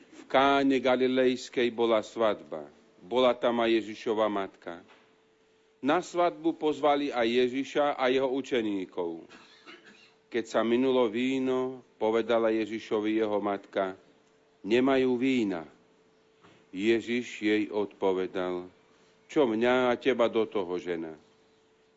V 0.03 0.23
káne 0.27 0.83
Galilejskej 0.83 1.71
bola 1.71 2.03
svadba. 2.03 2.67
Bola 3.07 3.39
tam 3.39 3.63
aj 3.63 3.79
Ježišova 3.79 4.27
matka. 4.27 4.83
Na 5.79 6.03
svadbu 6.03 6.59
pozvali 6.59 7.15
aj 7.15 7.47
Ježiša 7.47 7.95
a 7.95 8.11
jeho 8.11 8.27
učeníkov. 8.35 9.31
Keď 10.27 10.43
sa 10.43 10.67
minulo 10.67 11.07
víno, 11.07 11.87
povedala 12.03 12.51
Ježišovi 12.51 13.23
jeho 13.23 13.39
matka, 13.39 13.95
nemajú 14.67 15.15
vína. 15.15 15.76
Ježiš 16.77 17.41
jej 17.41 17.65
odpovedal, 17.73 18.69
čo 19.33 19.49
mňa 19.49 19.89
a 19.89 19.93
teba 19.97 20.29
do 20.29 20.45
toho 20.45 20.77
žena? 20.77 21.17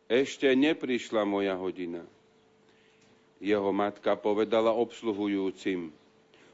Ešte 0.08 0.48
neprišla 0.56 1.28
moja 1.28 1.60
hodina. 1.60 2.00
Jeho 3.44 3.76
matka 3.76 4.16
povedala 4.16 4.72
obsluhujúcim, 4.72 5.92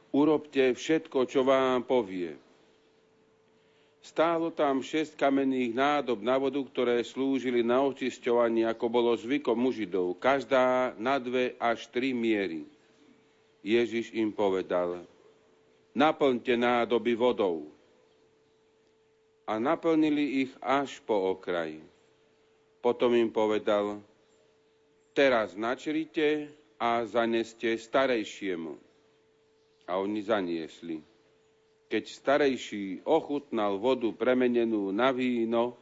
urobte 0.10 0.74
všetko, 0.74 1.30
čo 1.30 1.46
vám 1.46 1.86
povie. 1.86 2.34
Stálo 4.06 4.54
tam 4.54 4.82
šesť 4.86 5.18
kamenných 5.18 5.74
nádob 5.74 6.22
na 6.22 6.38
vodu, 6.38 6.62
ktoré 6.62 7.02
slúžili 7.02 7.66
na 7.66 7.82
očisťovanie, 7.82 8.66
ako 8.66 8.86
bolo 8.90 9.14
zvykom 9.18 9.58
u 9.70 10.14
každá 10.18 10.94
na 10.98 11.18
dve 11.18 11.58
až 11.58 11.90
tri 11.90 12.14
miery. 12.14 12.70
Ježiš 13.66 14.14
im 14.14 14.30
povedal, 14.30 15.02
naplňte 15.98 16.54
nádoby 16.54 17.18
vodou. 17.18 17.75
A 19.46 19.62
naplnili 19.62 20.46
ich 20.46 20.52
až 20.62 21.02
po 21.06 21.38
okraj. 21.38 21.78
Potom 22.82 23.14
im 23.14 23.30
povedal, 23.30 24.02
teraz 25.14 25.54
načrite 25.58 26.50
a 26.82 27.06
zaneste 27.06 27.78
starejšiemu. 27.78 28.78
A 29.86 30.02
oni 30.02 30.22
zaniesli. 30.26 30.98
Keď 31.86 32.04
starejší 32.10 33.06
ochutnal 33.06 33.78
vodu 33.78 34.10
premenenú 34.10 34.90
na 34.90 35.14
víno, 35.14 35.78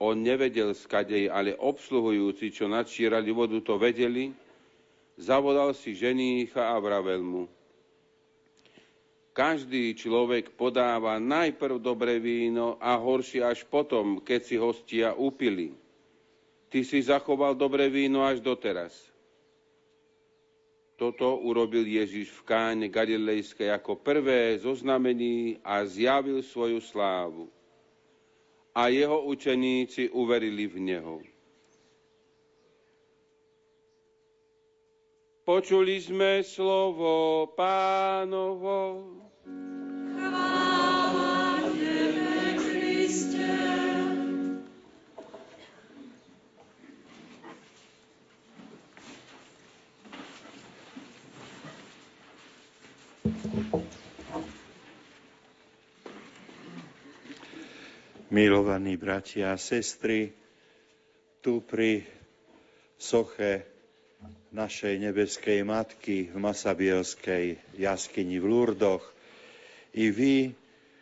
on 0.00 0.16
nevedel 0.16 0.72
skadej, 0.72 1.28
ale 1.28 1.52
obsluhujúci, 1.60 2.48
čo 2.48 2.64
nadšírali 2.64 3.28
vodu, 3.36 3.60
to 3.60 3.76
vedeli, 3.76 4.32
zavolal 5.20 5.76
si 5.76 5.92
ženícha 5.92 6.72
a 6.72 6.80
vravel 6.80 7.20
mu. 7.20 7.44
Každý 9.30 9.94
človek 9.94 10.58
podáva 10.58 11.22
najprv 11.22 11.78
dobré 11.78 12.18
víno 12.18 12.74
a 12.82 12.98
horšie 12.98 13.46
až 13.46 13.62
potom, 13.62 14.18
keď 14.18 14.40
si 14.42 14.56
hostia 14.58 15.14
upili. 15.14 15.70
Ty 16.70 16.82
si 16.82 16.98
zachoval 17.02 17.54
dobré 17.54 17.86
víno 17.86 18.26
až 18.26 18.42
doteraz. 18.42 18.94
Toto 20.98 21.40
urobil 21.40 21.86
Ježiš 21.86 22.28
v 22.28 22.44
káne 22.44 22.86
Galilejskej 22.92 23.72
ako 23.72 24.04
prvé 24.04 24.60
zoznamení 24.60 25.56
a 25.64 25.80
zjavil 25.88 26.44
svoju 26.44 26.76
slávu 26.82 27.48
a 28.74 28.92
jeho 28.92 29.24
učeníci 29.26 30.12
uverili 30.12 30.66
v 30.66 30.76
neho. 30.78 31.14
Počuli 35.50 35.98
sme 35.98 36.46
slovo 36.46 37.50
pánovo. 37.58 39.02
Milovaní 58.30 58.94
bratia 58.94 59.50
a 59.50 59.58
sestry, 59.58 60.30
tu 61.42 61.66
pri 61.66 62.06
soche 62.94 63.79
našej 64.50 64.98
nebeskej 64.98 65.62
matky 65.62 66.28
v 66.28 66.36
Masabielskej 66.36 67.44
jaskyni 67.78 68.42
v 68.42 68.46
Lurdoch. 68.46 69.04
I 69.94 70.10
vy, 70.10 70.34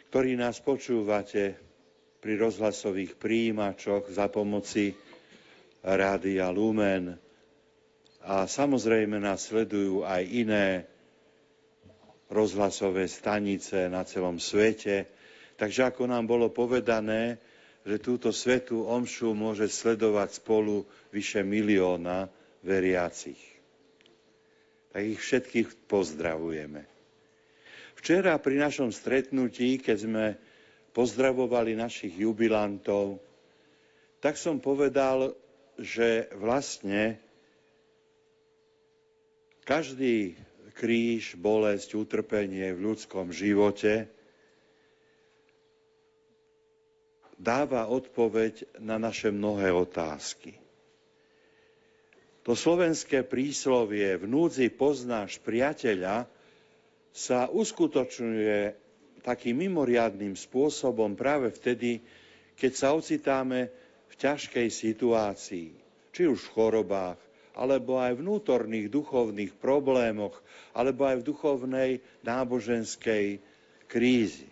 ktorí 0.09 0.37
nás 0.37 0.61
počúvate 0.61 1.57
pri 2.19 2.35
rozhlasových 2.37 3.17
príjimačoch 3.17 4.11
za 4.13 4.29
pomoci 4.29 4.93
Rádia 5.81 6.51
Lumen. 6.51 7.17
A 8.25 8.45
samozrejme 8.45 9.17
nás 9.17 9.49
sledujú 9.49 10.05
aj 10.05 10.23
iné 10.27 10.67
rozhlasové 12.29 13.09
stanice 13.09 13.89
na 13.89 14.05
celom 14.05 14.37
svete, 14.37 15.09
Takže 15.59 15.91
ako 15.91 16.07
nám 16.07 16.31
bolo 16.31 16.55
povedané, 16.55 17.35
že 17.83 17.99
túto 17.99 18.31
svetú 18.31 18.87
omšu 18.87 19.35
môže 19.35 19.67
sledovať 19.67 20.39
spolu 20.39 20.87
vyše 21.11 21.43
milióna 21.43 22.31
veriacich. 22.63 23.39
Tak 24.91 25.03
ich 25.05 25.21
všetkých 25.21 25.87
pozdravujeme. 25.87 26.83
Včera 27.99 28.39
pri 28.39 28.63
našom 28.63 28.95
stretnutí, 28.95 29.83
keď 29.83 29.97
sme 29.99 30.25
pozdravovali 30.95 31.75
našich 31.75 32.15
jubilantov, 32.15 33.19
tak 34.19 34.39
som 34.39 34.59
povedal, 34.59 35.35
že 35.79 36.27
vlastne 36.35 37.19
každý 39.63 40.35
kríž, 40.79 41.35
bolesť, 41.35 41.99
utrpenie 41.99 42.71
v 42.71 42.95
ľudskom 42.95 43.35
živote 43.35 44.07
dáva 47.39 47.87
odpoveď 47.87 48.79
na 48.83 48.99
naše 48.99 49.31
mnohé 49.31 49.71
otázky. 49.71 50.59
To 52.49 52.57
slovenské 52.57 53.29
príslovie 53.29 54.17
v 54.17 54.25
núdzi 54.25 54.73
poznáš 54.73 55.37
priateľa 55.45 56.25
sa 57.13 57.45
uskutočňuje 57.53 58.73
takým 59.21 59.69
mimoriadným 59.69 60.33
spôsobom 60.33 61.13
práve 61.13 61.53
vtedy, 61.53 62.01
keď 62.57 62.73
sa 62.73 62.97
ocitáme 62.97 63.69
v 64.09 64.15
ťažkej 64.17 64.65
situácii, 64.73 65.69
či 66.09 66.23
už 66.25 66.41
v 66.49 66.53
chorobách, 66.57 67.21
alebo 67.53 68.01
aj 68.01 68.17
v 68.17 68.25
vnútorných 68.25 68.89
duchovných 68.89 69.53
problémoch, 69.61 70.41
alebo 70.73 71.05
aj 71.05 71.21
v 71.21 71.29
duchovnej 71.29 71.91
náboženskej 72.25 73.45
krízi. 73.93 74.49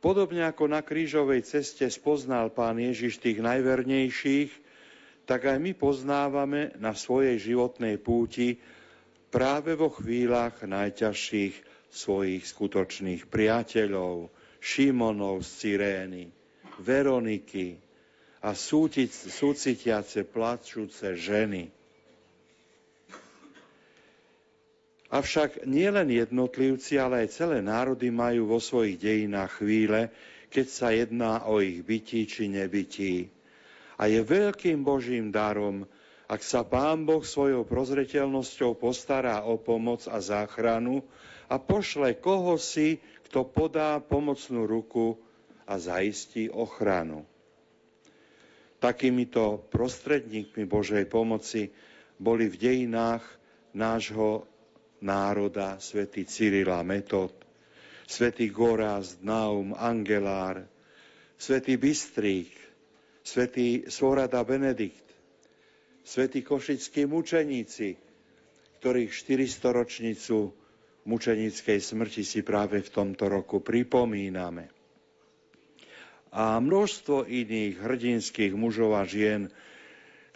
Podobne 0.00 0.48
ako 0.48 0.72
na 0.72 0.80
krížovej 0.80 1.44
ceste 1.44 1.84
spoznal 1.92 2.48
pán 2.48 2.80
Ježiš 2.80 3.20
tých 3.20 3.44
najvernejších, 3.44 4.61
tak 5.24 5.46
aj 5.46 5.58
my 5.58 5.72
poznávame 5.78 6.74
na 6.82 6.92
svojej 6.92 7.38
životnej 7.38 7.98
púti 7.98 8.58
práve 9.32 9.78
vo 9.78 9.88
chvíľach 9.88 10.60
najťažších 10.60 11.54
svojich 11.92 12.42
skutočných 12.44 13.28
priateľov, 13.28 14.32
Šimonov 14.62 15.42
z 15.42 15.50
Cyrény, 15.58 16.24
Veroniky 16.80 17.76
a 18.42 18.54
súcitiace, 18.54 20.26
plačúce 20.26 21.14
ženy. 21.14 21.70
Avšak 25.12 25.68
nielen 25.68 26.08
jednotlivci, 26.08 26.96
ale 26.96 27.28
aj 27.28 27.36
celé 27.36 27.60
národy 27.60 28.08
majú 28.08 28.48
vo 28.48 28.58
svojich 28.58 28.96
dejinách 28.96 29.60
chvíle, 29.60 30.08
keď 30.48 30.66
sa 30.72 30.88
jedná 30.88 31.44
o 31.44 31.60
ich 31.60 31.84
bytí 31.84 32.24
či 32.24 32.48
nebytí. 32.48 33.28
A 34.02 34.10
je 34.10 34.18
veľkým 34.18 34.82
Božím 34.82 35.30
darom, 35.30 35.86
ak 36.26 36.42
sa 36.42 36.66
Pán 36.66 37.06
Boh 37.06 37.22
svojou 37.22 37.62
prozreteľnosťou 37.62 38.74
postará 38.74 39.46
o 39.46 39.62
pomoc 39.62 40.10
a 40.10 40.18
záchranu 40.18 41.06
a 41.46 41.62
pošle 41.62 42.18
koho 42.18 42.58
si, 42.58 42.98
kto 43.30 43.46
podá 43.46 44.02
pomocnú 44.02 44.66
ruku 44.66 45.22
a 45.70 45.78
zaistí 45.78 46.50
ochranu. 46.50 47.22
Takýmito 48.82 49.70
prostredníkmi 49.70 50.66
Božej 50.66 51.06
pomoci 51.06 51.70
boli 52.18 52.50
v 52.50 52.58
dejinách 52.58 53.22
nášho 53.70 54.50
národa, 54.98 55.78
svätý 55.78 56.26
Cyrila 56.26 56.82
Metod, 56.82 57.38
svätý 58.10 58.50
Goraz, 58.50 59.22
Naum, 59.22 59.78
Angelár, 59.78 60.66
svätý 61.38 61.78
Bystrík, 61.78 62.61
svätý 63.22 63.86
Svorada 63.86 64.42
Benedikt, 64.42 65.06
svätí 66.02 66.42
košickí 66.42 67.06
mučeníci, 67.06 67.94
ktorých 68.82 69.10
400 69.14 69.78
ročnicu 69.78 70.50
mučenickej 71.06 71.78
smrti 71.78 72.22
si 72.22 72.42
práve 72.42 72.82
v 72.82 72.90
tomto 72.90 73.30
roku 73.30 73.62
pripomíname. 73.62 74.70
A 76.32 76.58
množstvo 76.58 77.28
iných 77.28 77.78
hrdinských 77.78 78.54
mužov 78.56 78.96
a 78.98 79.04
žien, 79.04 79.52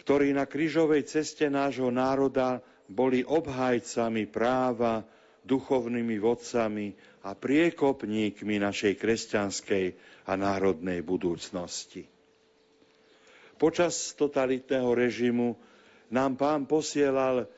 ktorí 0.05 0.31
na 0.31 0.47
krížovej 0.47 1.03
ceste 1.09 1.51
nášho 1.51 1.91
národa 1.91 2.63
boli 2.87 3.25
obhajcami 3.27 4.29
práva, 4.29 5.03
duchovnými 5.43 6.19
vodcami 6.19 6.95
a 7.27 7.35
priekopníkmi 7.35 8.55
našej 8.59 8.93
kresťanskej 8.99 9.85
a 10.27 10.31
národnej 10.35 11.03
budúcnosti. 11.03 12.16
Počas 13.57 14.13
totalitného 14.13 14.93
režimu 14.93 15.57
nám 16.13 16.37
pán 16.37 16.69
posielal 16.69 17.49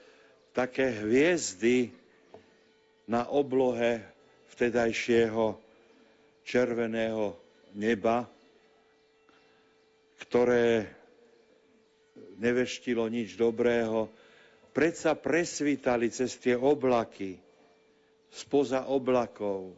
také 0.56 0.90
hviezdy 1.04 1.92
na 3.06 3.28
oblohe 3.28 4.02
vtedajšieho 4.56 5.60
červeného 6.48 7.36
neba, 7.76 8.26
ktoré 10.26 10.88
neveštilo 12.40 13.06
nič 13.12 13.36
dobrého, 13.36 14.08
predsa 14.72 15.14
presvítali 15.14 16.10
cez 16.10 16.40
tie 16.40 16.56
oblaky, 16.56 17.36
spoza 18.32 18.88
oblakov, 18.88 19.76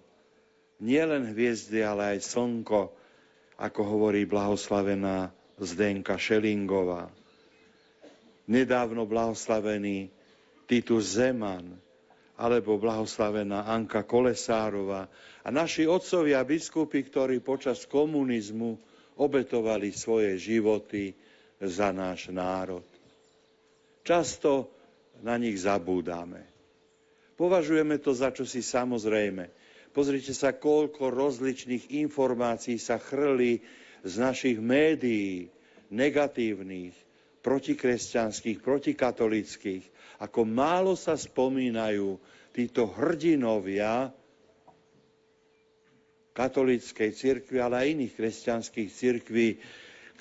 nielen 0.77 1.33
hviezdy, 1.33 1.81
ale 1.81 2.17
aj 2.17 2.19
slnko, 2.29 2.93
ako 3.57 3.81
hovorí 3.85 4.25
blahoslavená 4.25 5.29
Zdenka 5.61 6.17
Šelingová. 6.17 7.13
Nedávno 8.49 9.05
blahoslavený 9.05 10.09
Titus 10.65 11.15
Zeman 11.15 11.77
alebo 12.41 12.81
blahoslavená 12.81 13.69
Anka 13.69 14.01
Kolesárova 14.01 15.05
a 15.45 15.47
naši 15.53 15.85
otcovia 15.85 16.41
biskupy, 16.41 17.05
ktorí 17.05 17.37
počas 17.45 17.85
komunizmu 17.85 18.81
obetovali 19.21 19.93
svoje 19.93 20.41
životy 20.41 21.13
za 21.61 21.93
náš 21.93 22.33
národ. 22.33 22.83
Často 24.01 24.73
na 25.21 25.37
nich 25.37 25.61
zabúdame. 25.61 26.41
Považujeme 27.37 28.01
to 28.01 28.17
za 28.17 28.33
čosi 28.33 28.65
samozrejme. 28.65 29.53
Pozrite 29.93 30.33
sa, 30.33 30.57
koľko 30.57 31.13
rozličných 31.13 31.93
informácií 32.01 32.81
sa 32.81 32.97
chrli 32.97 33.61
z 34.01 34.13
našich 34.17 34.57
médií, 34.57 35.49
negatívnych, 35.89 36.93
protikresťanských, 37.41 38.61
protikatolických, 38.61 39.83
ako 40.21 40.45
málo 40.45 40.93
sa 40.93 41.17
spomínajú 41.17 42.15
títo 42.53 42.85
hrdinovia 42.87 44.13
katolíckej 46.31 47.09
cirkvi, 47.11 47.57
ale 47.59 47.75
aj 47.81 47.87
iných 47.91 48.13
kresťanských 48.15 48.89
cirkví, 48.89 49.47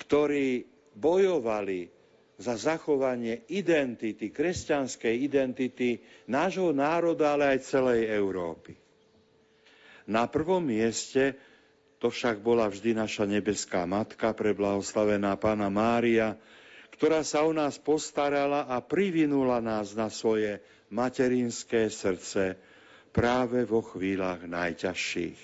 ktorí 0.01 0.65
bojovali 0.91 1.87
za 2.41 2.57
zachovanie 2.57 3.45
identity, 3.53 4.33
kresťanskej 4.33 5.15
identity 5.21 6.01
nášho 6.27 6.73
národa, 6.73 7.37
ale 7.37 7.55
aj 7.55 7.59
celej 7.63 8.09
Európy. 8.09 8.73
Na 10.09 10.25
prvom 10.25 10.65
mieste 10.65 11.37
to 12.01 12.09
však 12.09 12.41
bola 12.41 12.65
vždy 12.65 12.97
naša 12.97 13.29
nebeská 13.29 13.85
matka, 13.85 14.33
preblahoslavená 14.33 15.37
pána 15.37 15.69
Mária, 15.69 16.33
ktorá 16.97 17.21
sa 17.21 17.45
o 17.45 17.53
nás 17.53 17.77
postarala 17.77 18.65
a 18.65 18.81
privinula 18.81 19.61
nás 19.61 19.93
na 19.93 20.09
svoje 20.09 20.57
materinské 20.89 21.93
srdce 21.93 22.57
práve 23.13 23.69
vo 23.69 23.85
chvíľach 23.85 24.41
najťažších. 24.49 25.41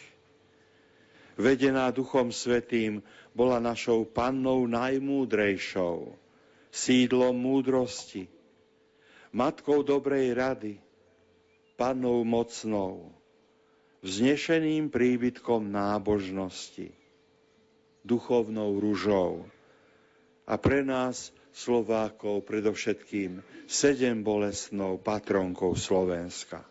Vedená 1.38 1.94
Duchom 1.94 2.34
Svetým 2.34 3.06
bola 3.38 3.62
našou 3.62 4.10
pannou 4.10 4.66
najmúdrejšou, 4.66 6.10
sídlom 6.74 7.38
múdrosti, 7.38 8.26
matkou 9.30 9.86
dobrej 9.86 10.34
rady, 10.34 10.74
pannou 11.78 12.26
mocnou, 12.26 13.17
vznešeným 14.08 14.88
príbytkom 14.88 15.68
nábožnosti, 15.68 16.96
duchovnou 18.08 18.80
ružou 18.80 19.44
a 20.48 20.56
pre 20.56 20.80
nás 20.80 21.36
Slovákov 21.52 22.48
predovšetkým 22.48 23.44
sedem 23.68 24.24
bolestnou 24.24 24.96
patronkou 24.96 25.76
Slovenska. 25.76 26.64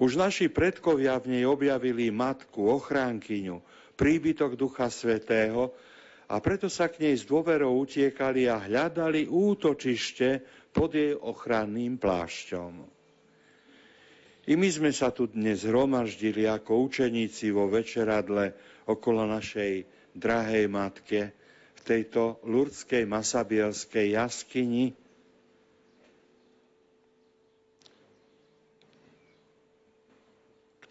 Už 0.00 0.16
naši 0.16 0.48
predkovia 0.48 1.20
v 1.20 1.38
nej 1.38 1.44
objavili 1.44 2.08
matku, 2.08 2.72
ochránkyňu, 2.72 3.60
príbytok 3.94 4.56
Ducha 4.56 4.88
Svetého 4.88 5.76
a 6.24 6.40
preto 6.40 6.72
sa 6.72 6.88
k 6.88 7.04
nej 7.04 7.14
s 7.20 7.28
dôverou 7.28 7.84
utiekali 7.84 8.48
a 8.48 8.58
hľadali 8.58 9.28
útočište 9.28 10.40
pod 10.72 10.96
jej 10.96 11.12
ochranným 11.14 12.00
plášťom. 12.00 12.93
I 14.44 14.60
my 14.60 14.68
sme 14.68 14.92
sa 14.92 15.08
tu 15.08 15.24
dnes 15.24 15.64
zhromaždili 15.64 16.44
ako 16.44 16.84
učeníci 16.84 17.48
vo 17.48 17.64
večeradle 17.64 18.52
okolo 18.84 19.24
našej 19.24 19.88
drahej 20.12 20.68
matke 20.68 21.32
v 21.72 21.80
tejto 21.80 22.44
lurdskej 22.44 23.08
masabielskej 23.08 24.20
jaskyni. 24.20 24.92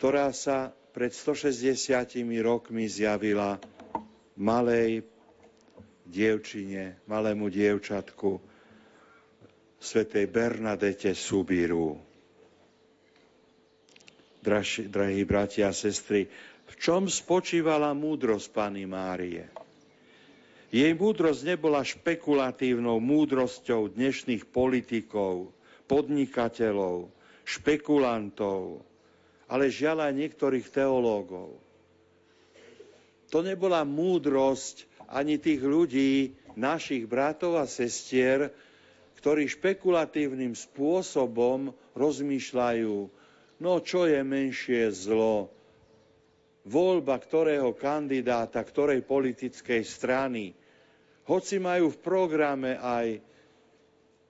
ktorá 0.03 0.35
sa 0.35 0.67
pred 0.91 1.15
160 1.15 1.95
rokmi 2.43 2.91
zjavila 2.91 3.55
malej 4.35 5.07
dievčine, 6.03 6.99
malému 7.07 7.47
dievčatku, 7.47 8.35
svetej 9.79 10.27
Bernadete 10.27 11.15
Subiru 11.15 12.12
drahí 14.43 15.23
bratia 15.23 15.71
a 15.71 15.73
sestry, 15.73 16.27
v 16.67 16.73
čom 16.75 17.07
spočívala 17.07 17.95
múdrosť 17.95 18.47
Pany 18.51 18.83
Márie? 18.83 19.47
Jej 20.73 20.91
múdrosť 20.97 21.53
nebola 21.53 21.85
špekulatívnou 21.85 22.97
múdrosťou 22.97 23.93
dnešných 23.93 24.49
politikov, 24.49 25.53
podnikateľov, 25.87 27.07
špekulantov, 27.45 28.81
ale 29.47 29.69
žiaľ 29.69 30.09
aj 30.09 30.13
niektorých 30.17 30.67
teológov. 30.73 31.55
To 33.29 33.45
nebola 33.45 33.85
múdrosť 33.85 34.89
ani 35.13 35.37
tých 35.37 35.61
ľudí, 35.61 36.33
našich 36.57 37.05
bratov 37.09 37.57
a 37.57 37.65
sestier, 37.65 38.53
ktorí 39.21 39.49
špekulatívnym 39.49 40.53
spôsobom 40.53 41.73
rozmýšľajú 41.97 43.22
No 43.63 43.79
čo 43.79 44.03
je 44.03 44.19
menšie 44.19 44.91
zlo? 44.91 45.47
Voľba 46.67 47.15
ktorého 47.15 47.71
kandidáta, 47.71 48.59
ktorej 48.59 49.07
politickej 49.07 49.87
strany. 49.87 50.51
Hoci 51.23 51.63
majú 51.63 51.87
v 51.95 52.01
programe 52.03 52.75
aj 52.75 53.23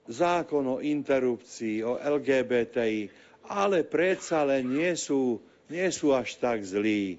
zákon 0.06 0.78
o 0.78 0.78
interrupcii, 0.78 1.82
o 1.82 1.98
LGBTI, 1.98 3.10
ale 3.50 3.82
predsa 3.82 4.46
len 4.46 4.70
nie 4.70 4.94
sú, 4.94 5.42
nie 5.66 5.90
sú 5.90 6.14
až 6.14 6.38
tak 6.38 6.62
zlí. 6.62 7.18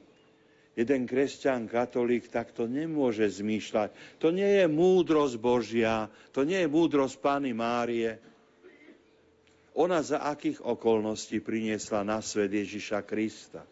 Jeden 0.75 1.07
kresťan, 1.07 1.71
katolík 1.71 2.27
takto 2.31 2.67
nemôže 2.67 3.27
zmýšľať. 3.27 4.19
To 4.23 4.31
nie 4.31 4.63
je 4.63 4.67
múdrosť 4.67 5.35
Božia, 5.39 6.11
to 6.35 6.43
nie 6.47 6.63
je 6.63 6.67
múdrosť 6.71 7.15
Pány 7.19 7.51
Márie. 7.55 8.19
Ona 9.75 9.99
za 9.99 10.23
akých 10.23 10.63
okolností 10.63 11.43
priniesla 11.43 12.07
na 12.07 12.23
svet 12.23 12.55
Ježiša 12.55 13.03
Krista. 13.03 13.67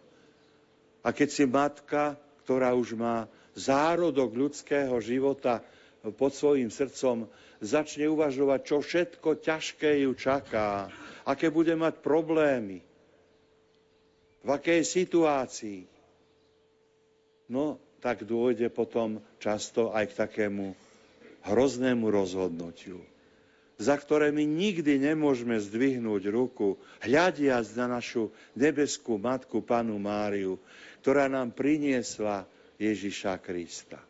A 0.99 1.15
keď 1.15 1.29
si 1.31 1.43
matka, 1.47 2.19
ktorá 2.43 2.75
už 2.75 2.99
má 2.99 3.31
zárodok 3.55 4.35
ľudského 4.35 4.99
života 4.99 5.63
pod 6.19 6.35
svojim 6.35 6.67
srdcom, 6.67 7.31
začne 7.63 8.11
uvažovať, 8.11 8.59
čo 8.67 8.77
všetko 8.83 9.29
ťažké 9.39 10.03
ju 10.03 10.11
čaká, 10.11 10.91
aké 11.23 11.47
bude 11.47 11.71
mať 11.79 12.03
problémy, 12.03 12.83
v 14.43 14.49
akej 14.51 14.83
situácii, 14.83 15.87
no 17.47 17.79
tak 18.03 18.27
dôjde 18.27 18.67
potom 18.67 19.23
často 19.39 19.95
aj 19.95 20.11
k 20.11 20.17
takému 20.27 20.75
hroznému 21.47 22.11
rozhodnutiu 22.11 22.99
za 23.81 23.97
ktoré 23.97 24.29
my 24.29 24.45
nikdy 24.45 25.01
nemôžeme 25.01 25.57
zdvihnúť 25.57 26.29
ruku, 26.29 26.77
hľadiac 27.01 27.65
na 27.73 27.97
našu 27.97 28.29
nebeskú 28.53 29.17
matku, 29.17 29.65
panu 29.65 29.97
Máriu, 29.97 30.61
ktorá 31.01 31.25
nám 31.25 31.51
priniesla 31.57 32.45
Ježiša 32.77 33.41
Krista. 33.41 34.01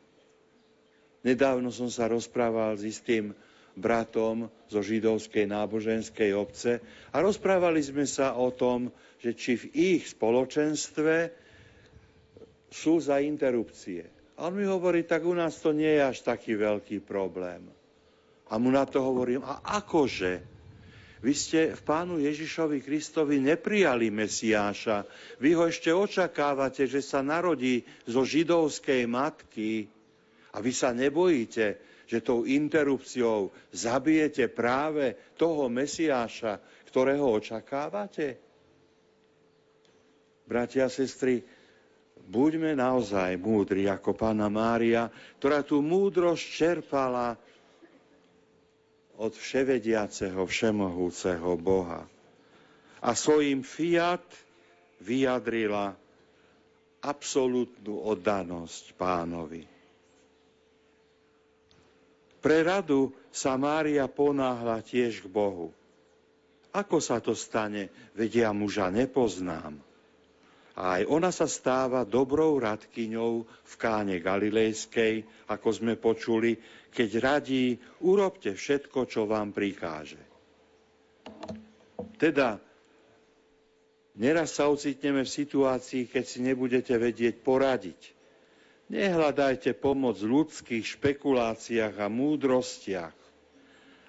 Nedávno 1.24 1.72
som 1.72 1.88
sa 1.88 2.12
rozprával 2.12 2.76
s 2.76 2.84
istým 2.84 3.32
bratom 3.74 4.52
zo 4.70 4.84
židovskej 4.84 5.50
náboženskej 5.50 6.36
obce 6.36 6.84
a 7.10 7.18
rozprávali 7.24 7.82
sme 7.82 8.06
sa 8.06 8.38
o 8.38 8.52
tom, 8.54 8.92
že 9.24 9.34
či 9.34 9.56
v 9.58 9.66
ich 9.74 10.04
spoločenstve 10.12 11.32
sú 12.70 13.00
za 13.00 13.24
interrupcie. 13.24 14.06
A 14.36 14.50
on 14.50 14.58
mi 14.58 14.66
hovorí, 14.66 15.06
tak 15.06 15.24
u 15.24 15.34
nás 15.34 15.62
to 15.62 15.72
nie 15.72 15.90
je 15.90 16.04
až 16.04 16.18
taký 16.26 16.58
veľký 16.58 17.06
problém. 17.06 17.64
A 18.52 18.60
mu 18.60 18.72
na 18.72 18.84
to 18.84 19.00
hovorím, 19.00 19.46
a 19.46 19.64
akože? 19.80 20.54
Vy 21.24 21.34
ste 21.40 21.72
v 21.72 21.82
pánu 21.88 22.20
Ježišovi 22.20 22.84
Kristovi 22.84 23.40
neprijali 23.40 24.12
Mesiáša. 24.12 25.08
Vy 25.40 25.56
ho 25.56 25.64
ešte 25.72 25.88
očakávate, 25.96 26.84
že 26.84 27.00
sa 27.00 27.24
narodí 27.24 27.88
zo 28.04 28.28
židovskej 28.28 29.08
matky. 29.08 29.88
A 30.52 30.60
vy 30.60 30.72
sa 30.76 30.92
nebojíte, 30.92 31.80
že 32.12 32.20
tou 32.20 32.44
interrupciou 32.44 33.56
zabijete 33.72 34.52
práve 34.52 35.16
toho 35.40 35.72
Mesiáša, 35.72 36.60
ktorého 36.92 37.24
očakávate? 37.40 38.38
Bratia 40.44 40.86
a 40.86 40.94
sestry, 40.94 41.40
buďme 42.28 42.76
naozaj 42.76 43.40
múdri 43.40 43.88
ako 43.88 44.12
pána 44.12 44.52
Mária, 44.52 45.08
ktorá 45.40 45.64
tú 45.64 45.80
múdrosť 45.80 46.44
čerpala 46.44 47.40
od 49.18 49.34
vševediaceho, 49.34 50.42
všemohúceho 50.44 51.54
Boha. 51.60 52.06
A 53.04 53.14
svojim 53.14 53.62
fiat 53.62 54.24
vyjadrila 55.04 55.94
absolútnu 57.04 58.00
oddanosť 58.00 58.96
pánovi. 58.96 59.68
Pre 62.44 62.60
radu 62.64 63.12
sa 63.32 63.56
Mária 63.56 64.08
ponáhla 64.08 64.84
tiež 64.84 65.24
k 65.24 65.28
Bohu. 65.32 65.72
Ako 66.76 67.00
sa 67.00 67.24
to 67.24 67.38
stane, 67.38 67.88
vedia 68.18 68.52
muža 68.52 68.92
nepoznám. 68.92 69.80
A 70.74 70.98
aj 70.98 71.04
ona 71.06 71.30
sa 71.30 71.46
stáva 71.46 72.02
dobrou 72.02 72.58
radkyňou 72.58 73.34
v 73.46 73.74
káne 73.78 74.18
Galilejskej, 74.18 75.46
ako 75.46 75.70
sme 75.70 75.94
počuli, 75.94 76.58
keď 76.90 77.10
radí, 77.22 77.78
urobte 78.02 78.58
všetko, 78.58 79.06
čo 79.06 79.30
vám 79.30 79.54
prikáže. 79.54 80.18
Teda, 82.18 82.58
neraz 84.18 84.58
sa 84.58 84.66
ocitneme 84.70 85.22
v 85.22 85.36
situácii, 85.36 86.10
keď 86.10 86.24
si 86.26 86.40
nebudete 86.42 86.98
vedieť 86.98 87.46
poradiť. 87.46 88.02
Nehľadajte 88.90 89.78
pomoc 89.78 90.18
v 90.22 90.42
ľudských 90.42 90.86
špekuláciách 90.86 91.96
a 92.02 92.08
múdrostiach, 92.10 93.18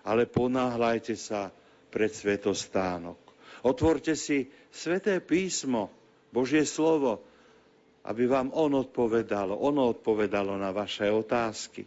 ale 0.04 0.28
ponáhľajte 0.28 1.14
sa 1.16 1.52
pred 1.92 2.12
svetostánok. 2.12 3.16
Otvorte 3.64 4.12
si 4.12 4.48
sveté 4.68 5.24
písmo, 5.24 6.03
Božie 6.34 6.66
slovo, 6.66 7.22
aby 8.02 8.26
vám 8.26 8.50
on 8.50 8.74
odpovedalo, 8.74 9.54
ono 9.54 9.86
odpovedalo 9.94 10.58
na 10.58 10.74
vaše 10.74 11.06
otázky. 11.06 11.86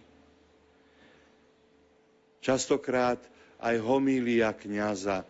Častokrát 2.39 3.19
aj 3.60 3.75
homília 3.83 4.55
kniaza 4.55 5.27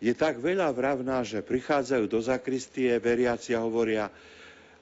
je 0.00 0.16
tak 0.16 0.40
veľa 0.40 0.72
vravná, 0.72 1.20
že 1.20 1.44
prichádzajú 1.44 2.04
do 2.08 2.24
zakristie 2.24 2.96
veriaci 2.96 3.52
a 3.52 3.60
hovoria, 3.60 4.08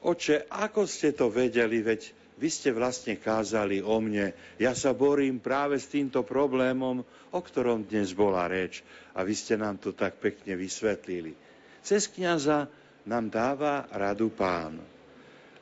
oče, 0.07 0.47
ako 0.47 0.87
ste 0.87 1.11
to 1.11 1.27
vedeli, 1.27 1.83
veď 1.83 2.15
vy 2.39 2.47
ste 2.47 2.71
vlastne 2.71 3.19
kázali 3.19 3.83
o 3.83 3.99
mne. 3.99 4.31
Ja 4.63 4.71
sa 4.79 4.95
borím 4.95 5.43
práve 5.43 5.83
s 5.83 5.91
týmto 5.91 6.23
problémom, 6.23 7.03
o 7.35 7.41
ktorom 7.43 7.83
dnes 7.83 8.15
bola 8.15 8.47
reč. 8.47 8.87
A 9.19 9.27
vy 9.27 9.35
ste 9.35 9.59
nám 9.59 9.83
to 9.83 9.91
tak 9.91 10.23
pekne 10.23 10.55
vysvetlili. 10.55 11.35
Cez 11.83 12.07
kniaza 12.07 12.71
nám 13.09 13.33
dáva 13.33 13.89
radu 13.89 14.29
pán. 14.29 14.77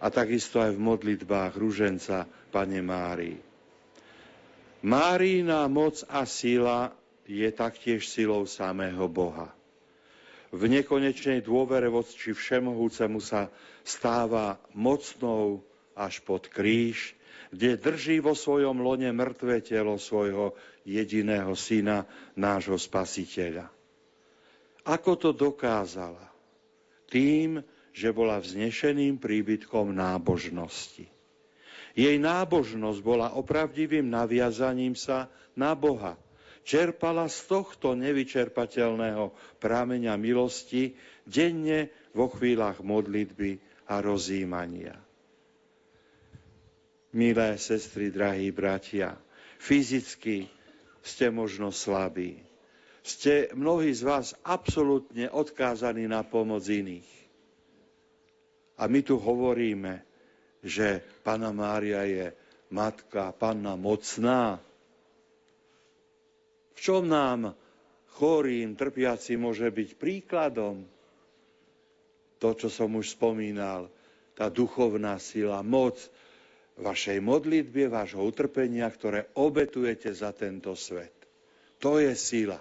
A 0.02 0.10
takisto 0.10 0.58
aj 0.58 0.74
v 0.74 0.82
modlitbách 0.82 1.54
ruženca 1.54 2.26
Pane 2.50 2.82
Márii. 2.82 3.38
Márína 4.84 5.70
moc 5.70 6.04
a 6.10 6.26
sila 6.28 6.92
je 7.24 7.48
taktiež 7.54 8.04
silou 8.06 8.44
samého 8.44 9.08
Boha. 9.08 9.50
V 10.52 10.62
nekonečnej 10.68 11.42
dôvere 11.42 11.90
voči 11.90 12.36
všemohúcemu 12.36 13.18
sa 13.18 13.50
stáva 13.82 14.60
mocnou 14.76 15.64
až 15.96 16.22
pod 16.22 16.46
kríž, 16.46 17.16
kde 17.50 17.80
drží 17.80 18.20
vo 18.20 18.36
svojom 18.36 18.78
lone 18.84 19.08
mŕtve 19.10 19.64
telo 19.64 19.96
svojho 19.96 20.54
jediného 20.84 21.56
syna, 21.56 22.04
nášho 22.36 22.76
spasiteľa. 22.76 23.70
Ako 24.86 25.18
to 25.18 25.30
dokázala? 25.34 26.35
Tým, 27.10 27.62
že 27.96 28.12
bola 28.12 28.36
vznešeným 28.36 29.16
príbytkom 29.16 29.94
nábožnosti. 29.96 31.08
Jej 31.96 32.16
nábožnosť 32.20 33.00
bola 33.00 33.32
opravdivým 33.32 34.04
naviazaním 34.12 34.92
sa 34.92 35.32
na 35.56 35.72
Boha. 35.72 36.20
Čerpala 36.66 37.24
z 37.30 37.46
tohto 37.48 37.96
nevyčerpateľného 37.96 39.32
prámeňa 39.62 40.12
milosti 40.20 40.92
denne 41.24 41.88
vo 42.12 42.28
chvíľach 42.28 42.84
modlitby 42.84 43.56
a 43.88 44.04
rozjímania. 44.04 44.98
Milé 47.16 47.56
sestry, 47.56 48.12
drahí 48.12 48.52
bratia, 48.52 49.16
fyzicky 49.56 50.52
ste 51.00 51.32
možno 51.32 51.72
slabí, 51.72 52.45
ste 53.06 53.54
mnohí 53.54 53.94
z 53.94 54.02
vás 54.02 54.34
absolútne 54.42 55.30
odkázaní 55.30 56.10
na 56.10 56.26
pomoc 56.26 56.66
iných. 56.66 57.06
A 58.76 58.90
my 58.90 59.00
tu 59.00 59.16
hovoríme, 59.16 60.02
že 60.66 61.00
Pana 61.22 61.54
Mária 61.54 62.02
je 62.02 62.34
matka, 62.74 63.30
Panna 63.30 63.78
mocná. 63.78 64.58
V 66.76 66.78
čom 66.82 67.06
nám 67.06 67.54
chorým, 68.18 68.74
trpiaci 68.74 69.38
môže 69.38 69.70
byť 69.70 69.88
príkladom? 69.96 70.84
To, 72.36 72.48
čo 72.52 72.68
som 72.68 72.92
už 72.98 73.16
spomínal, 73.16 73.88
tá 74.36 74.52
duchovná 74.52 75.16
sila, 75.16 75.64
moc 75.64 75.96
vašej 76.76 77.24
modlitbie, 77.24 77.88
vášho 77.88 78.20
utrpenia, 78.20 78.84
ktoré 78.92 79.32
obetujete 79.40 80.12
za 80.12 80.36
tento 80.36 80.76
svet. 80.76 81.14
To 81.80 81.96
je 81.96 82.12
sila. 82.12 82.60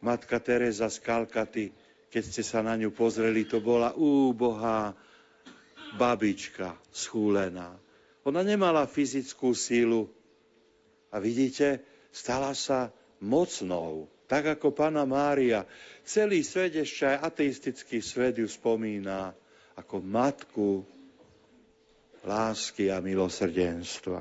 Matka 0.00 0.40
Teresa 0.40 0.88
z 0.88 0.98
Kalkaty, 1.04 1.66
keď 2.08 2.22
ste 2.24 2.42
sa 2.42 2.64
na 2.64 2.74
ňu 2.74 2.90
pozreli, 2.90 3.44
to 3.44 3.60
bola 3.60 3.92
úbohá 3.94 4.96
babička 5.94 6.74
schúlená. 6.90 7.76
Ona 8.24 8.44
nemala 8.44 8.84
fyzickú 8.84 9.52
sílu 9.56 10.08
a 11.12 11.20
vidíte, 11.20 11.84
stala 12.12 12.52
sa 12.56 12.92
mocnou, 13.20 14.08
tak 14.30 14.58
ako 14.58 14.72
Pana 14.72 15.04
Mária. 15.04 15.66
Celý 16.04 16.46
svet, 16.46 16.76
ešte 16.76 17.06
aj 17.06 17.18
ateistický 17.26 17.98
svet 18.00 18.38
ju 18.38 18.46
spomína 18.46 19.34
ako 19.76 19.96
matku 20.04 20.70
lásky 22.24 22.92
a 22.92 23.00
milosrdenstva. 23.00 24.20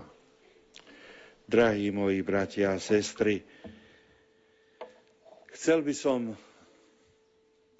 Drahí 1.50 1.90
moji 1.90 2.22
bratia 2.22 2.78
a 2.78 2.80
sestry, 2.80 3.42
Chcel 5.60 5.84
by 5.84 5.92
som 5.92 6.40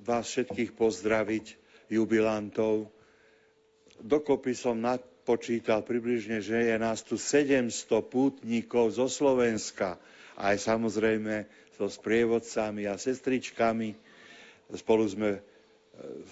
vás 0.04 0.28
všetkých 0.28 0.76
pozdraviť, 0.76 1.56
jubilantov. 1.88 2.92
Dokopy 4.04 4.52
som 4.52 4.84
napočítal 4.84 5.88
približne, 5.88 6.44
že 6.44 6.60
je 6.60 6.76
nás 6.76 7.00
tu 7.08 7.16
700 7.16 7.72
pútnikov 8.04 8.92
zo 8.92 9.08
Slovenska, 9.08 9.96
aj 10.36 10.60
samozrejme 10.60 11.48
so 11.80 11.88
sprievodcami 11.88 12.84
a 12.84 13.00
sestričkami. 13.00 13.96
Spolu 14.76 15.08
sme, 15.08 15.40
e, 15.40 15.42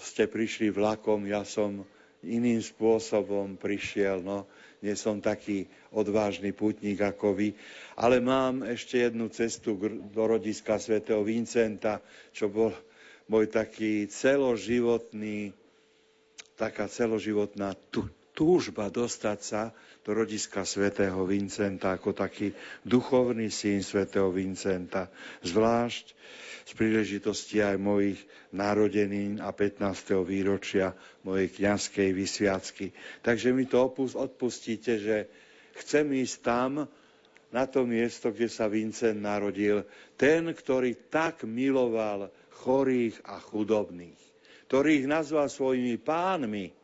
ste 0.04 0.28
prišli 0.28 0.68
vlakom, 0.68 1.24
ja 1.24 1.48
som 1.48 1.80
iným 2.26 2.58
spôsobom 2.58 3.54
prišiel. 3.54 4.22
No 4.22 4.48
nie 4.78 4.94
som 4.94 5.18
taký 5.18 5.66
odvážny 5.90 6.54
putník 6.54 7.02
ako 7.02 7.34
vy, 7.34 7.54
ale 7.98 8.22
mám 8.22 8.62
ešte 8.62 9.02
jednu 9.02 9.26
cestu 9.30 9.74
do 10.14 10.22
rodiska 10.22 10.78
svätého 10.78 11.22
Vincenta, 11.26 11.98
čo 12.30 12.46
bol 12.46 12.70
môj 13.26 13.50
taký 13.50 14.06
celoživotný, 14.06 15.50
taká 16.54 16.86
celoživotná 16.86 17.74
túžba 18.38 18.86
dostať 18.86 19.38
sa 19.42 19.74
do 20.06 20.14
rodiska 20.14 20.62
svätého 20.62 21.18
Vincenta 21.26 21.98
ako 21.98 22.14
taký 22.14 22.54
duchovný 22.86 23.50
syn 23.50 23.82
svätého 23.82 24.30
Vincenta. 24.30 25.10
Zvlášť 25.42 26.14
z 26.62 26.72
príležitosti 26.78 27.58
aj 27.58 27.82
mojich 27.82 28.22
narodenín 28.54 29.42
a 29.42 29.50
15. 29.50 30.22
výročia 30.22 30.94
mojej 31.26 31.50
kňazskej 31.50 32.14
vysviacky. 32.14 32.94
Takže 33.26 33.50
mi 33.50 33.66
to 33.66 33.82
odpustíte, 34.14 35.02
že 35.02 35.16
chcem 35.82 36.06
ísť 36.14 36.36
tam, 36.46 36.86
na 37.48 37.64
to 37.64 37.88
miesto, 37.88 38.28
kde 38.28 38.46
sa 38.46 38.68
Vincent 38.68 39.18
narodil, 39.18 39.82
ten, 40.20 40.52
ktorý 40.52 41.08
tak 41.08 41.48
miloval 41.48 42.28
chorých 42.60 43.24
a 43.24 43.40
chudobných, 43.40 44.20
ktorých 44.68 45.08
nazval 45.08 45.48
svojimi 45.48 45.96
pánmi. 45.96 46.77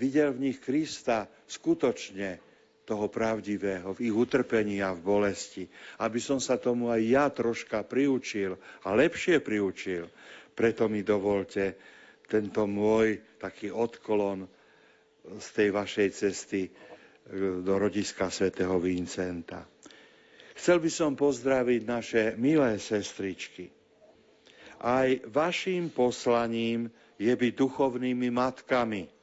Videl 0.00 0.32
v 0.32 0.48
nich 0.48 0.58
Krista 0.64 1.28
skutočne 1.44 2.40
toho 2.88 3.12
pravdivého, 3.12 3.92
v 3.92 4.08
ich 4.08 4.16
utrpení 4.16 4.80
a 4.80 4.96
v 4.96 5.04
bolesti. 5.04 5.68
Aby 6.00 6.16
som 6.18 6.40
sa 6.40 6.56
tomu 6.56 6.88
aj 6.88 7.00
ja 7.04 7.28
troška 7.28 7.84
priučil 7.84 8.56
a 8.82 8.96
lepšie 8.96 9.44
priučil. 9.44 10.08
Preto 10.56 10.88
mi 10.88 11.04
dovolte 11.04 11.76
tento 12.24 12.64
môj 12.64 13.20
taký 13.36 13.68
odklon 13.68 14.48
z 15.36 15.46
tej 15.52 15.68
vašej 15.68 16.08
cesty 16.16 16.62
e, 16.64 16.70
do 17.60 17.74
rodiska 17.76 18.32
svätého 18.32 18.80
Vincenta. 18.80 19.68
Chcel 20.56 20.80
by 20.80 20.90
som 20.90 21.12
pozdraviť 21.12 21.80
naše 21.84 22.22
milé 22.40 22.80
sestričky. 22.80 23.68
Aj 24.80 25.12
vašim 25.28 25.92
poslaním 25.92 26.88
je 27.20 27.30
byť 27.36 27.52
duchovnými 27.52 28.32
matkami 28.32 29.20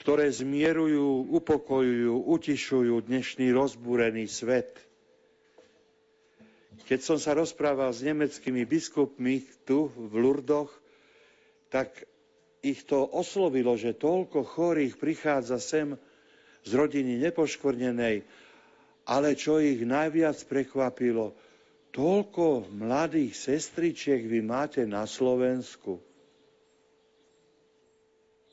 ktoré 0.00 0.32
zmierujú, 0.32 1.28
upokojujú, 1.28 2.24
utišujú 2.24 3.04
dnešný 3.04 3.52
rozbúrený 3.52 4.24
svet. 4.32 4.72
Keď 6.88 7.00
som 7.04 7.18
sa 7.20 7.36
rozprával 7.36 7.92
s 7.92 8.00
nemeckými 8.00 8.64
biskupmi 8.64 9.44
tu 9.68 9.92
v 9.92 10.12
Lurdoch, 10.16 10.72
tak 11.68 11.92
ich 12.64 12.82
to 12.88 13.04
oslovilo, 13.12 13.76
že 13.76 13.92
toľko 13.92 14.42
chorých 14.42 14.96
prichádza 14.96 15.60
sem 15.60 15.94
z 16.64 16.70
rodiny 16.72 17.20
nepoškvrnenej 17.20 18.24
Ale 19.08 19.36
čo 19.36 19.60
ich 19.60 19.80
najviac 19.84 20.36
prekvapilo, 20.48 21.32
toľko 21.92 22.72
mladých 22.72 23.36
sestričiek 23.36 24.22
vy 24.24 24.40
máte 24.44 24.84
na 24.88 25.04
Slovensku. 25.04 26.09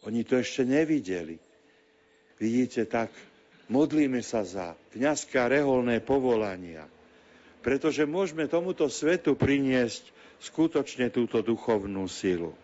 Oni 0.08 0.24
to 0.24 0.40
ešte 0.40 0.64
nevideli. 0.64 1.36
Vidíte, 2.40 2.88
tak 2.88 3.12
modlíme 3.68 4.24
sa 4.24 4.48
za 4.48 4.72
kniazské 4.96 5.36
a 5.36 5.52
reholné 5.52 6.00
povolania, 6.00 6.88
pretože 7.60 8.08
môžeme 8.08 8.48
tomuto 8.48 8.88
svetu 8.88 9.36
priniesť 9.36 10.08
skutočne 10.40 11.12
túto 11.12 11.44
duchovnú 11.44 12.08
silu. 12.08 12.56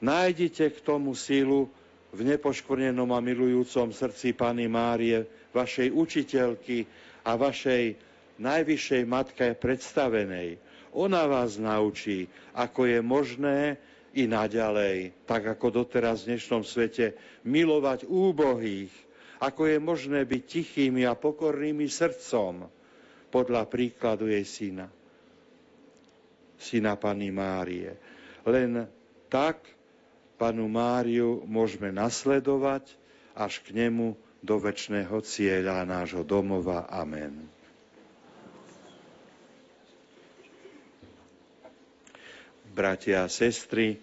Nájdite 0.00 0.72
k 0.72 0.78
tomu 0.80 1.12
silu 1.12 1.68
v 2.16 2.20
nepoškvrnenom 2.24 3.10
a 3.12 3.20
milujúcom 3.20 3.92
srdci 3.92 4.32
Pany 4.32 4.64
Márie, 4.64 5.28
vašej 5.52 5.92
učiteľky 5.92 6.88
a 7.28 7.36
vašej 7.36 7.98
najvyššej 8.40 9.02
matke 9.04 9.52
predstavenej. 9.58 10.56
Ona 10.96 11.28
vás 11.28 11.60
naučí, 11.60 12.32
ako 12.56 12.88
je 12.88 12.98
možné 13.04 13.58
i 14.16 14.24
naďalej, 14.24 15.12
tak 15.28 15.44
ako 15.58 15.84
doteraz 15.84 16.24
v 16.24 16.36
dnešnom 16.36 16.64
svete, 16.64 17.16
milovať 17.44 18.08
úbohých, 18.08 18.92
ako 19.38 19.68
je 19.70 19.78
možné 19.78 20.24
byť 20.24 20.42
tichými 20.44 21.04
a 21.04 21.14
pokornými 21.14 21.86
srdcom, 21.86 22.66
podľa 23.28 23.68
príkladu 23.68 24.32
jej 24.32 24.44
syna, 24.44 24.88
syna 26.56 26.96
Pany 26.96 27.28
Márie. 27.28 27.92
Len 28.48 28.88
tak 29.28 29.60
panu 30.40 30.64
Máriu 30.66 31.44
môžeme 31.44 31.92
nasledovať 31.92 32.88
až 33.36 33.60
k 33.60 33.76
nemu 33.76 34.16
do 34.40 34.56
väčšného 34.56 35.18
cieľa 35.20 35.84
nášho 35.84 36.24
domova. 36.24 36.88
Amen. 36.88 37.57
Bratia 42.78 43.26
a 43.26 43.32
sestry, 43.32 43.98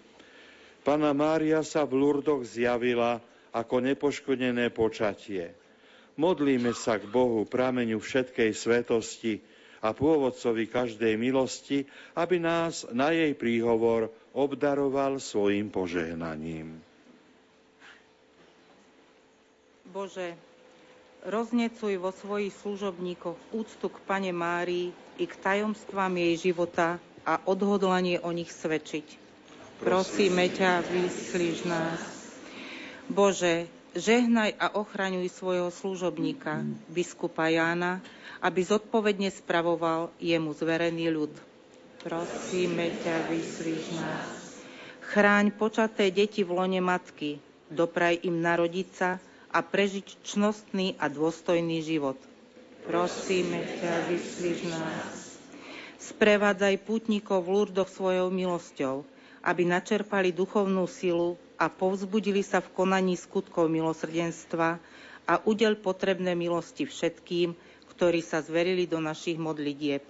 Pana 0.84 1.16
Mária 1.16 1.64
sa 1.64 1.88
v 1.88 1.96
Lurdoch 1.96 2.44
zjavila 2.44 3.24
ako 3.56 3.80
nepoškodené 3.80 4.68
počatie. 4.68 5.56
Modlíme 6.20 6.76
sa 6.76 7.00
k 7.00 7.08
Bohu, 7.08 7.48
prameňu 7.48 7.96
všetkej 7.96 8.52
svetosti 8.52 9.40
a 9.80 9.96
pôvodcovi 9.96 10.68
každej 10.68 11.16
milosti, 11.16 11.88
aby 12.20 12.36
nás 12.36 12.84
na 12.92 13.16
jej 13.16 13.32
príhovor 13.32 14.12
obdaroval 14.36 15.24
svojim 15.24 15.72
požehnaním. 15.72 16.76
Bože, 19.88 20.36
roznecuj 21.24 21.96
vo 21.96 22.12
svojich 22.12 22.52
služobníkoch 22.60 23.56
úctu 23.56 23.86
k 23.88 23.98
Pane 24.04 24.36
Márii 24.36 24.92
i 25.16 25.24
k 25.24 25.34
tajomstvám 25.40 26.12
jej 26.20 26.52
života 26.52 27.00
a 27.26 27.42
odhodlanie 27.42 28.22
o 28.22 28.30
nich 28.30 28.54
svedčiť. 28.54 29.26
Prosíme 29.82 30.46
ťa, 30.48 30.86
vyslíš 30.86 31.66
nás. 31.66 32.00
Bože, 33.10 33.66
žehnaj 33.92 34.54
a 34.56 34.72
ochraňuj 34.78 35.28
svojho 35.28 35.68
služobníka, 35.68 36.62
biskupa 36.88 37.50
Jána, 37.50 38.00
aby 38.40 38.62
zodpovedne 38.62 39.28
spravoval 39.34 40.14
jemu 40.22 40.54
zverený 40.54 41.10
ľud 41.10 41.34
prosíme 42.06 42.94
ťa, 43.02 43.34
vyslíš 43.34 43.98
nás. 43.98 44.62
Chráň 45.10 45.50
počaté 45.50 46.14
deti 46.14 46.46
v 46.46 46.54
lone 46.54 46.78
matky, 46.78 47.42
dopraj 47.66 48.22
im 48.22 48.38
narodiť 48.38 48.88
sa 48.94 49.18
a 49.50 49.58
prežiť 49.58 50.22
čnostný 50.22 50.94
a 51.02 51.10
dôstojný 51.10 51.82
život. 51.82 52.14
Prosíme 52.86 53.58
ťa, 53.82 54.06
vyslíš 54.06 54.70
nás. 54.70 55.25
Sprevádzaj 56.06 56.86
pútnikov 56.86 57.42
v 57.42 57.52
Lurdoch 57.58 57.90
svojou 57.90 58.30
milosťou, 58.30 59.02
aby 59.42 59.62
načerpali 59.66 60.30
duchovnú 60.30 60.86
silu 60.86 61.34
a 61.58 61.66
povzbudili 61.66 62.46
sa 62.46 62.62
v 62.62 62.70
konaní 62.70 63.18
skutkov 63.18 63.66
milosrdenstva 63.66 64.78
a 65.26 65.34
udel 65.42 65.74
potrebné 65.74 66.38
milosti 66.38 66.86
všetkým, 66.86 67.58
ktorí 67.90 68.22
sa 68.22 68.38
zverili 68.38 68.86
do 68.86 69.02
našich 69.02 69.34
modlitieb 69.34 70.06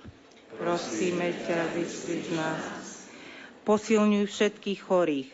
prosíme 0.56 1.36
ťa, 1.44 1.60
vyslíš 1.76 2.26
nás. 2.32 2.86
Posilňuj 3.68 4.24
všetkých 4.26 4.80
chorých, 4.80 5.30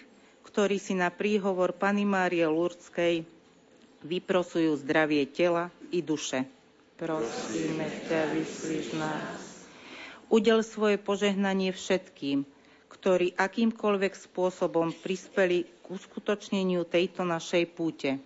ktorí 0.49 0.77
si 0.83 0.99
na 0.99 1.09
príhovor 1.13 1.77
Pany 1.77 2.03
Márie 2.03 2.45
Lurdskej 2.45 3.23
vyprosujú 4.03 4.75
zdravie 4.83 5.29
tela 5.31 5.71
i 5.95 6.03
duše. 6.03 6.45
Prosíme 6.99 7.87
ťa, 8.11 8.21
vyslíš 8.35 8.87
nás. 8.99 9.42
Udel 10.33 10.65
svoje 10.65 10.97
požehnanie 10.97 11.77
všetkým, 11.77 12.49
ktorí 12.89 13.37
akýmkoľvek 13.37 14.17
spôsobom 14.17 14.97
prispeli 14.97 15.69
k 15.69 15.85
uskutočneniu 15.93 16.89
tejto 16.89 17.29
našej 17.29 17.69
púte. 17.69 18.17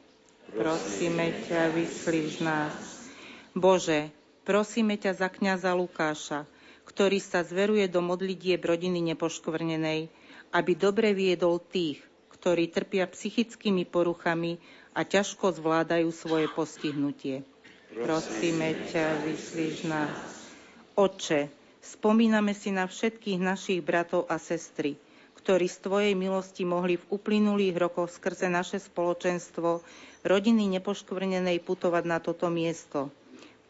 Prosíme 0.54 1.34
ťa, 1.50 1.74
vyslíš 1.74 2.46
nás. 2.46 3.10
Bože, 3.58 4.14
prosíme 4.46 4.94
ťa 4.94 5.18
za 5.18 5.26
kniaza 5.26 5.74
Lukáša, 5.74 6.46
ktorý 6.86 7.18
sa 7.18 7.42
zveruje 7.42 7.90
do 7.90 7.98
modlitieb 7.98 8.62
rodiny 8.62 9.02
nepoškvrnenej, 9.10 10.06
aby 10.54 10.72
dobre 10.78 11.10
viedol 11.10 11.58
tých, 11.58 11.98
ktorí 12.30 12.70
trpia 12.70 13.10
psychickými 13.10 13.82
poruchami 13.82 14.62
a 14.94 15.02
ťažko 15.02 15.58
zvládajú 15.58 16.14
svoje 16.14 16.46
postihnutie. 16.54 17.42
Prosíme 17.90 18.78
ťa, 18.94 19.26
vyslíš 19.26 19.90
nás. 19.90 20.14
Oče, 20.94 21.65
spomíname 21.86 22.50
si 22.50 22.74
na 22.74 22.90
všetkých 22.90 23.38
našich 23.38 23.80
bratov 23.86 24.26
a 24.26 24.42
sestry, 24.42 24.98
ktorí 25.38 25.70
z 25.70 25.78
Tvojej 25.86 26.14
milosti 26.18 26.66
mohli 26.66 26.98
v 26.98 27.08
uplynulých 27.14 27.78
rokoch 27.78 28.10
skrze 28.10 28.50
naše 28.50 28.82
spoločenstvo 28.82 29.86
rodiny 30.26 30.66
nepoškvrnenej 30.78 31.62
putovať 31.62 32.04
na 32.04 32.18
toto 32.18 32.50
miesto. 32.50 33.14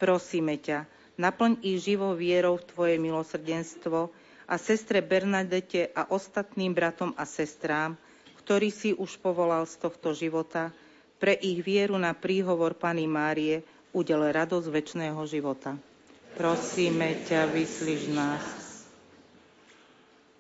Prosíme 0.01 0.57
ťa, 0.57 0.89
Naplň 1.17 1.65
ich 1.65 1.81
živou 1.81 2.13
vierou 2.13 2.61
v 2.61 2.69
Tvoje 2.69 2.97
milosrdenstvo 3.01 4.13
a 4.45 4.55
sestre 4.61 5.01
Bernadete 5.01 5.89
a 5.97 6.13
ostatným 6.13 6.77
bratom 6.77 7.17
a 7.17 7.25
sestrám, 7.25 7.97
ktorý 8.45 8.69
si 8.69 8.93
už 8.93 9.17
povolal 9.25 9.65
z 9.65 9.81
tohto 9.81 10.13
života, 10.13 10.77
pre 11.17 11.33
ich 11.33 11.65
vieru 11.65 11.97
na 11.97 12.13
príhovor 12.13 12.77
Pany 12.77 13.09
Márie 13.09 13.65
udel 13.97 14.29
radosť 14.29 14.69
väčšného 14.69 15.21
života. 15.25 15.81
Prosíme 16.37 17.25
ťa, 17.25 17.49
vyslíš 17.49 18.13
nás. 18.13 18.45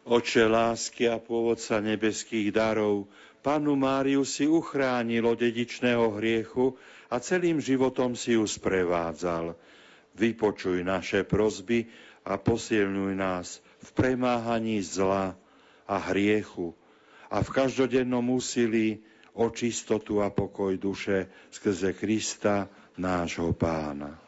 Oče 0.06 0.44
lásky 0.46 1.08
a 1.08 1.18
pôvodca 1.18 1.80
nebeských 1.80 2.52
darov, 2.54 3.08
Panu 3.40 3.74
Máriu 3.74 4.22
si 4.26 4.44
uchránil 4.46 5.24
dedičného 5.34 6.18
hriechu 6.20 6.76
a 7.08 7.16
celým 7.22 7.62
životom 7.62 8.12
si 8.12 8.36
ju 8.36 8.44
sprevádzal 8.44 9.56
vypočuj 10.16 10.82
naše 10.82 11.22
prozby 11.22 11.86
a 12.26 12.40
posilňuj 12.40 13.12
nás 13.14 13.60
v 13.84 13.88
premáhaní 13.92 14.82
zla 14.82 15.36
a 15.86 15.96
hriechu 16.10 16.74
a 17.30 17.44
v 17.44 17.48
každodennom 17.52 18.24
úsilí 18.34 18.98
o 19.36 19.52
čistotu 19.52 20.24
a 20.24 20.32
pokoj 20.32 20.74
duše 20.80 21.28
skrze 21.52 21.92
Krista, 21.92 22.66
nášho 22.98 23.52
pána. 23.52 24.25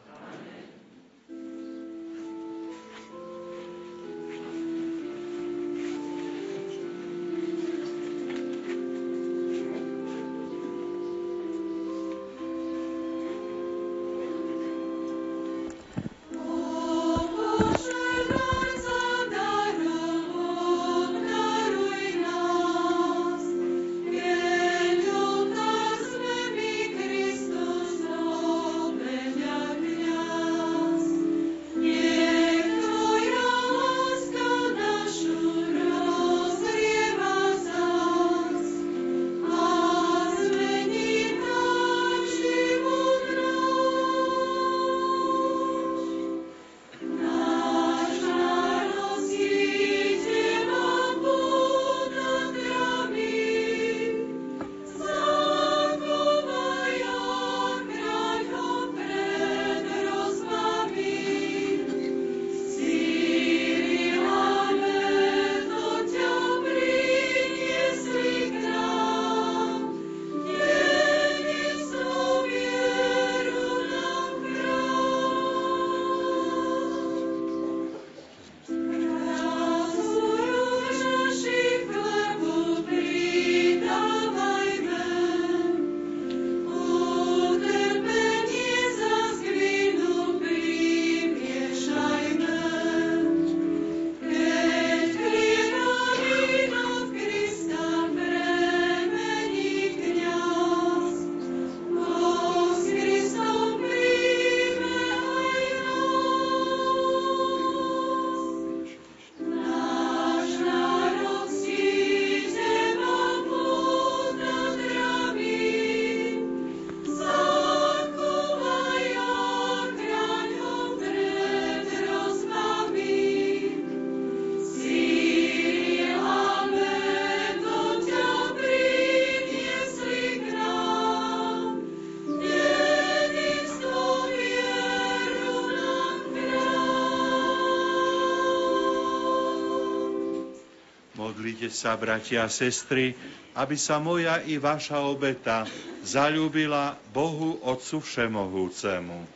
Modlite 141.59 141.75
sa, 141.75 141.99
bratia 141.99 142.47
a 142.47 142.49
sestry, 142.49 143.11
aby 143.51 143.75
sa 143.75 143.99
moja 143.99 144.39
i 144.47 144.55
vaša 144.55 145.03
obeta 145.03 145.67
zalúbila 146.07 146.95
Bohu 147.11 147.59
Otcu 147.67 147.99
Všemohúcemu. 147.99 149.27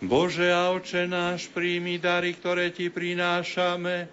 Bože 0.00 0.48
a 0.48 0.72
Oče 0.72 1.04
náš, 1.04 1.52
príjmi 1.52 2.00
dary, 2.00 2.32
ktoré 2.32 2.72
Ti 2.72 2.88
prinášame 2.88 4.08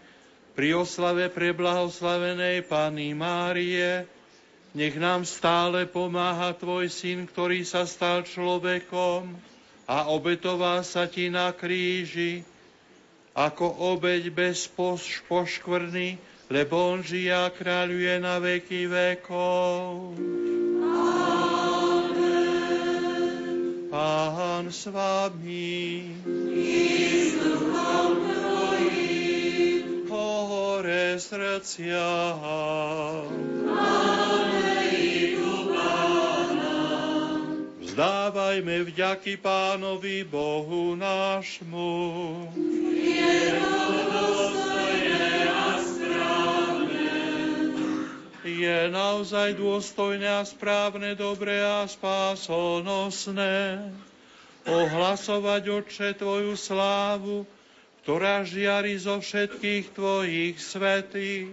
pri 0.52 0.76
oslave 0.76 1.32
preblahoslavenej 1.32 2.68
Pany 2.68 3.16
Márie. 3.16 4.15
Nech 4.76 5.00
nám 5.00 5.24
stále 5.24 5.88
pomáha 5.88 6.52
Tvoj 6.52 6.92
Syn, 6.92 7.32
ktorý 7.32 7.64
sa 7.64 7.88
stal 7.88 8.28
človekom 8.28 9.32
a 9.88 10.12
obetoval 10.12 10.84
sa 10.84 11.08
Ti 11.08 11.32
na 11.32 11.56
kríži 11.56 12.44
ako 13.32 13.96
obeď 13.96 14.36
bez 14.36 14.68
poškvrny, 15.32 16.20
lebo 16.52 16.92
On 16.92 17.00
žije 17.00 17.32
a 17.32 17.48
kráľuje 17.48 18.20
na 18.20 18.36
veky 18.44 18.92
vekov. 18.92 20.20
Pán 23.88 24.68
s 24.68 24.92
vami. 24.92 26.12
I 26.52 27.75
Pohore 31.16 31.64
srdcia. 31.64 32.12
Vzdávajme 37.80 38.76
vďaky 38.84 39.40
Pánovi 39.40 40.28
Bohu 40.28 40.92
nášmu. 41.00 41.96
Je 43.00 43.48
to 43.48 43.96
dostojné 44.12 45.32
a 45.48 45.68
správne. 45.80 47.16
Je 48.44 48.78
naozaj 48.92 49.56
dôstojné 49.56 50.28
a 50.28 50.44
správne, 50.44 51.16
dobré 51.16 51.64
a 51.64 51.88
spásonosné 51.88 53.88
ohlasovať, 54.68 55.64
Otče, 55.80 56.20
Tvoju 56.20 56.60
slávu, 56.60 57.48
ktorá 58.06 58.46
žiari 58.46 59.02
zo 59.02 59.18
všetkých 59.18 59.98
Tvojich 59.98 60.62
svetých 60.62 61.50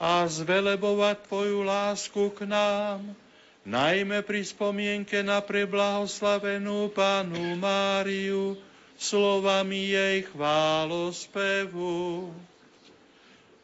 a 0.00 0.24
zvelebovať 0.24 1.28
Tvoju 1.28 1.60
lásku 1.60 2.32
k 2.32 2.48
nám, 2.48 3.04
najmä 3.68 4.24
pri 4.24 4.40
spomienke 4.40 5.20
na 5.20 5.44
preblahoslavenú 5.44 6.88
Pánu 6.88 7.52
Máriu, 7.60 8.56
slovami 8.96 9.92
jej 9.92 10.24
chválospevu. 10.24 12.32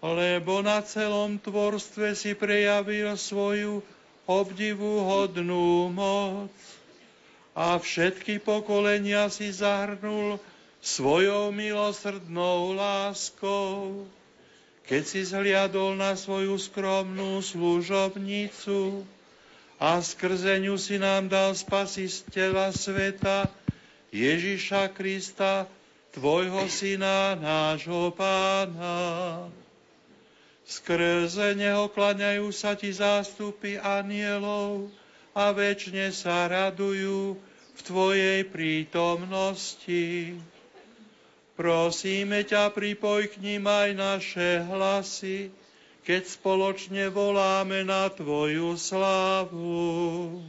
Lebo 0.04 0.54
na 0.60 0.84
celom 0.84 1.40
tvorstve 1.40 2.12
si 2.12 2.36
prejavil 2.36 3.16
svoju 3.16 3.80
obdivuhodnú 4.28 5.88
moc 5.88 6.52
a 7.56 7.80
všetky 7.80 8.44
pokolenia 8.44 9.32
si 9.32 9.48
zahrnul 9.48 10.36
svojou 10.82 11.54
milosrdnou 11.54 12.74
láskou. 12.74 14.04
Keď 14.82 15.02
si 15.06 15.22
zhliadol 15.22 15.94
na 15.94 16.18
svoju 16.18 16.58
skromnú 16.58 17.38
služobnicu 17.38 19.06
a 19.78 20.02
skrze 20.02 20.58
ňu 20.58 20.74
si 20.74 20.98
nám 20.98 21.30
dal 21.30 21.54
spasiteľa 21.54 22.74
sveta, 22.74 23.46
Ježiša 24.10 24.92
Krista, 24.92 25.70
Tvojho 26.12 26.68
Syna, 26.68 27.38
nášho 27.38 28.12
Pána. 28.12 29.48
Skrze 30.66 31.56
Neho 31.56 31.88
klaňajú 31.88 32.52
sa 32.52 32.76
Ti 32.76 32.92
zástupy 32.92 33.80
anielov, 33.80 34.92
a 35.32 35.48
väčšine 35.52 36.12
sa 36.12 36.44
radujú 36.44 37.40
v 37.72 37.80
Tvojej 37.80 38.44
prítomnosti. 38.44 40.36
Prosíme 41.62 42.42
ťa, 42.42 42.74
pripoj 42.74 43.30
k 43.30 43.38
ním 43.38 43.70
aj 43.70 43.94
naše 43.94 44.66
hlasy, 44.66 45.54
keď 46.02 46.26
spoločne 46.26 47.06
voláme 47.06 47.86
na 47.86 48.10
Tvoju 48.10 48.74
slávu. 48.74 50.42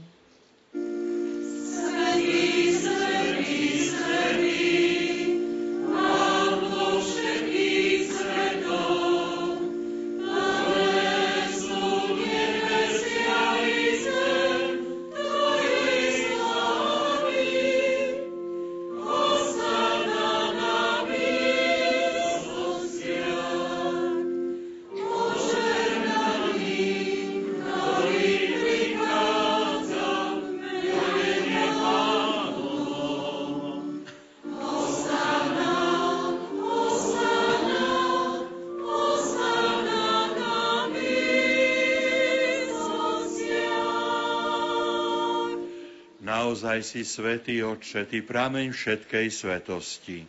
Naozaj 46.73 46.89
si 46.89 47.05
svätý 47.05 47.61
Otče, 47.61 48.09
Ty 48.09 48.25
prameň 48.25 48.73
všetkej 48.73 49.29
svetosti. 49.29 50.25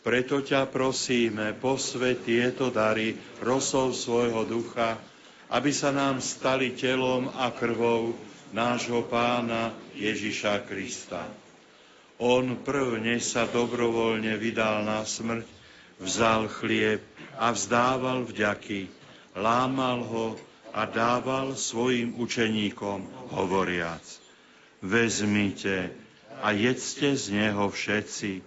Preto 0.00 0.40
ťa 0.40 0.64
prosíme, 0.64 1.52
posvet 1.60 2.24
tieto 2.24 2.72
dary 2.72 3.12
rosou 3.44 3.92
svojho 3.92 4.48
ducha, 4.48 4.96
aby 5.52 5.68
sa 5.68 5.92
nám 5.92 6.24
stali 6.24 6.72
telom 6.72 7.28
a 7.36 7.52
krvou 7.52 8.16
nášho 8.56 9.04
pána 9.12 9.76
Ježiša 9.92 10.64
Krista. 10.64 11.28
On 12.16 12.56
prvne 12.64 13.20
sa 13.20 13.44
dobrovoľne 13.44 14.40
vydal 14.40 14.88
na 14.88 15.04
smrť, 15.04 15.44
vzal 16.00 16.48
chlieb 16.48 17.04
a 17.36 17.52
vzdával 17.52 18.24
vďaky, 18.24 18.88
lámal 19.36 20.00
ho 20.00 20.26
a 20.72 20.88
dával 20.88 21.52
svojim 21.52 22.16
učeníkom, 22.16 23.04
hovoriac– 23.36 24.00
vezmite 24.82 25.90
a 26.42 26.54
jedzte 26.54 27.16
z 27.18 27.24
neho 27.34 27.66
všetci. 27.66 28.42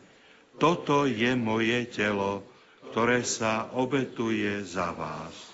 Toto 0.56 1.04
je 1.10 1.32
moje 1.36 1.84
telo, 1.90 2.44
ktoré 2.92 3.24
sa 3.24 3.68
obetuje 3.74 4.64
za 4.64 4.92
vás. 4.96 5.52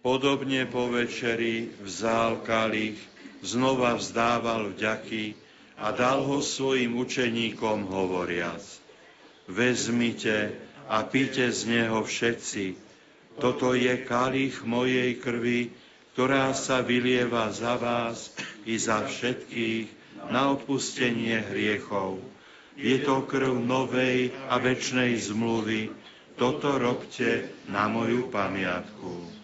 Podobne 0.00 0.64
po 0.64 0.88
večeri 0.88 1.68
vzal 1.84 2.40
kalich, 2.40 2.96
znova 3.40 3.96
vzdával 3.96 4.72
vďaky 4.76 5.34
a 5.80 5.96
dal 5.96 6.24
ho 6.24 6.44
svojim 6.44 6.96
učeníkom 6.96 7.88
hovoriac. 7.88 8.60
Vezmite 9.48 10.54
a 10.86 11.02
píte 11.02 11.48
z 11.48 11.60
neho 11.66 12.04
všetci. 12.04 12.76
Toto 13.40 13.72
je 13.72 13.96
kalich 14.04 14.60
mojej 14.68 15.16
krvi, 15.16 15.72
ktorá 16.12 16.52
sa 16.52 16.84
vylieva 16.84 17.48
za 17.48 17.80
vás 17.80 18.36
i 18.68 18.76
za 18.76 19.08
všetkých 19.08 19.88
na 20.28 20.52
odpustenie 20.52 21.40
hriechov. 21.48 22.20
Je 22.76 23.00
to 23.00 23.24
krv 23.24 23.56
novej 23.56 24.36
a 24.52 24.60
večnej 24.60 25.16
zmluvy. 25.16 25.88
Toto 26.36 26.76
robte 26.76 27.48
na 27.68 27.88
moju 27.88 28.28
pamiatku. 28.28 29.39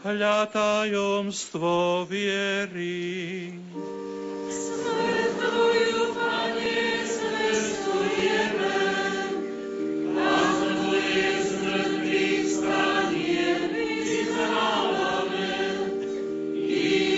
hľa 0.00 0.48
tajomstvo 0.48 2.04
viery. 2.08 3.52
Smrt 4.48 5.36
Tvoju, 5.36 6.16
Pane, 6.16 6.80
zvestujeme, 7.04 8.76
a 10.16 10.36
Tvoje 10.56 11.28
smrtný 11.44 12.24
vstanie 12.48 13.44
vyznávame, 13.68 15.52
kým. 16.64 17.16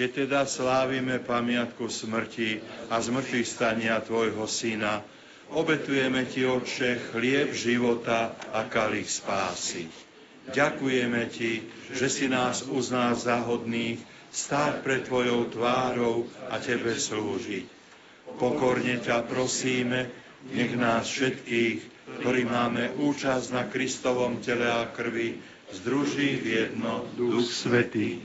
Keď 0.00 0.10
teda 0.24 0.48
slávime 0.48 1.20
pamiatku 1.20 1.84
smrti 1.92 2.56
a 2.88 2.96
zmrtvých 3.04 3.44
stania 3.44 4.00
Tvojho 4.00 4.48
Syna, 4.48 5.04
obetujeme 5.50 6.24
Ti, 6.26 6.46
Otče, 6.46 7.10
chlieb 7.10 7.54
života 7.54 8.34
a 8.54 8.66
kalich 8.66 9.10
spásy. 9.10 9.90
Ďakujeme 10.50 11.22
Ti, 11.30 11.52
že 11.94 12.06
si 12.08 12.26
nás 12.26 12.66
uznal 12.66 13.14
za 13.18 13.42
hodných 13.42 14.00
stáť 14.30 14.86
pred 14.86 15.02
Tvojou 15.06 15.50
tvárou 15.50 16.30
a 16.48 16.58
Tebe 16.62 16.94
slúžiť. 16.94 17.66
Pokorne 18.38 19.02
ťa 19.02 19.26
prosíme, 19.26 20.06
nech 20.54 20.72
nás 20.78 21.10
všetkých, 21.10 21.78
ktorí 22.22 22.46
máme 22.46 22.94
účasť 22.96 23.46
na 23.50 23.66
Kristovom 23.66 24.38
tele 24.38 24.70
a 24.70 24.86
krvi, 24.86 25.38
združí 25.74 26.38
v 26.38 26.46
jedno 26.46 27.06
Duch 27.14 27.46
Svetý 27.46 28.22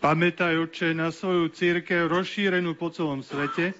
Pamätaj, 0.00 0.56
Otče, 0.56 0.96
na 0.96 1.12
svoju 1.12 1.52
církev 1.52 2.08
rozšírenú 2.08 2.72
po 2.72 2.88
celom 2.88 3.20
svete 3.20 3.76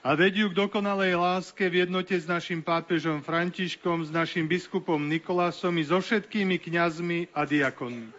a 0.00 0.16
vedú 0.16 0.48
k 0.48 0.56
dokonalej 0.56 1.12
láske 1.12 1.68
v 1.68 1.84
jednote 1.84 2.16
s 2.16 2.24
našim 2.24 2.64
pápežom 2.64 3.20
Františkom, 3.20 4.08
s 4.08 4.10
našim 4.10 4.48
biskupom 4.48 4.96
Nikolásom 4.96 5.76
i 5.76 5.84
so 5.84 6.00
všetkými 6.00 6.56
kňazmi 6.56 7.28
a 7.36 7.44
diakonmi. 7.44 8.16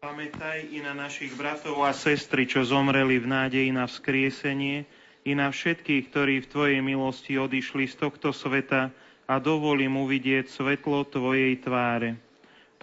Pamätaj 0.00 0.68
i 0.68 0.84
na 0.84 0.92
našich 0.92 1.32
bratov 1.32 1.80
a 1.84 1.92
sestry, 1.96 2.44
čo 2.44 2.60
zomreli 2.60 3.16
v 3.20 3.24
nádeji 3.24 3.72
na 3.72 3.88
vzkriesenie, 3.88 4.84
i 5.24 5.32
na 5.32 5.48
všetkých, 5.48 6.12
ktorí 6.12 6.44
v 6.44 6.50
Tvojej 6.52 6.80
milosti 6.84 7.40
odišli 7.40 7.88
z 7.88 7.96
tohto 7.96 8.28
sveta, 8.28 8.92
a 9.24 9.40
dovolím 9.40 9.96
uvidieť 9.96 10.52
svetlo 10.52 11.08
Tvojej 11.08 11.56
tváre. 11.64 12.23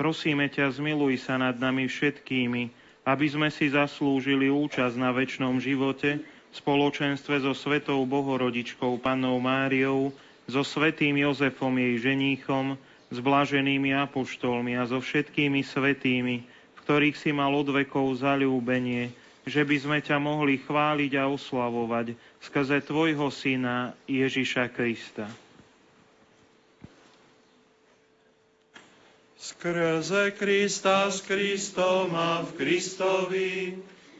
Prosíme 0.01 0.49
ťa, 0.49 0.81
zmiluj 0.81 1.29
sa 1.29 1.37
nad 1.37 1.61
nami 1.61 1.85
všetkými, 1.85 2.73
aby 3.05 3.25
sme 3.29 3.53
si 3.53 3.69
zaslúžili 3.69 4.49
účasť 4.49 4.97
na 4.97 5.13
väčšnom 5.13 5.61
živote 5.61 6.17
v 6.17 6.53
spoločenstve 6.57 7.45
so 7.45 7.53
Svetou 7.53 8.01
Bohorodičkou 8.09 8.97
Pannou 8.97 9.37
Máriou, 9.37 10.09
so 10.49 10.65
Svetým 10.65 11.21
Jozefom 11.21 11.77
jej 11.77 12.01
ženíchom, 12.01 12.81
s 13.13 13.17
blaženými 13.21 13.93
apoštolmi 13.93 14.73
a 14.73 14.89
so 14.89 14.97
všetkými 14.97 15.61
svetými, 15.61 16.49
v 16.49 16.79
ktorých 16.81 17.13
si 17.13 17.29
mal 17.29 17.53
od 17.53 17.69
vekov 17.69 18.25
zalúbenie, 18.25 19.13
že 19.45 19.61
by 19.61 19.77
sme 19.77 19.99
ťa 20.01 20.17
mohli 20.17 20.57
chváliť 20.65 21.13
a 21.13 21.29
oslavovať 21.29 22.17
skrze 22.41 22.89
Tvojho 22.89 23.29
Syna 23.29 23.93
Ježiša 24.09 24.65
Krista. 24.73 25.29
Skrze 29.41 30.37
Krista 30.37 31.09
s 31.09 31.25
Kristom 31.25 32.13
a 32.13 32.45
v 32.45 32.61
Kristovi 32.61 33.73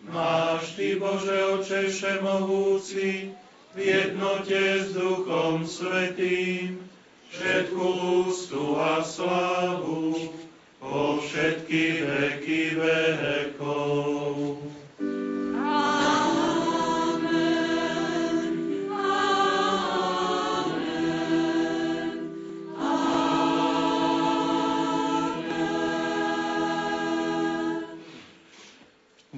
máš 0.09 0.73
Ty, 0.73 0.97
Bože 0.97 1.37
Oče 1.45 1.93
Všemohúci, 1.93 3.29
v 3.69 3.77
jednote 3.77 4.81
s 4.81 4.97
Duchom 4.97 5.61
Svetým, 5.69 6.81
všetku 7.29 7.85
ústu 8.25 8.81
a 8.81 9.05
slávu 9.05 10.33
po 10.81 11.21
všetky 11.21 12.01
veky 12.01 12.81
vekov. 12.81 14.57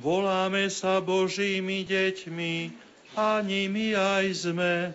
Voláme 0.04 0.68
sa 0.68 1.00
Božími 1.00 1.88
deťmi 1.88 2.56
a 3.16 3.40
nimi 3.40 3.96
aj 3.96 4.26
sme. 4.36 4.92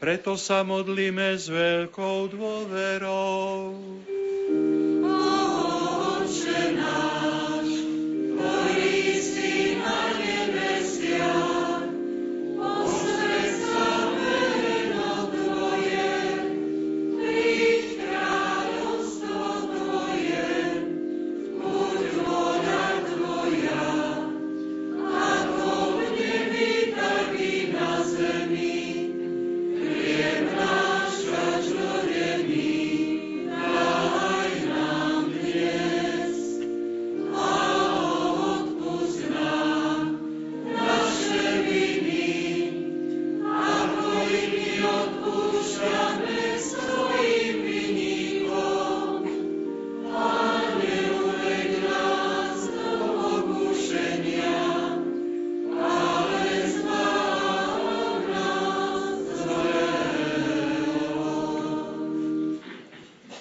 Preto 0.00 0.40
sa 0.40 0.64
modlíme 0.64 1.36
s 1.36 1.52
veľkou 1.52 2.32
dôverou. 2.32 3.76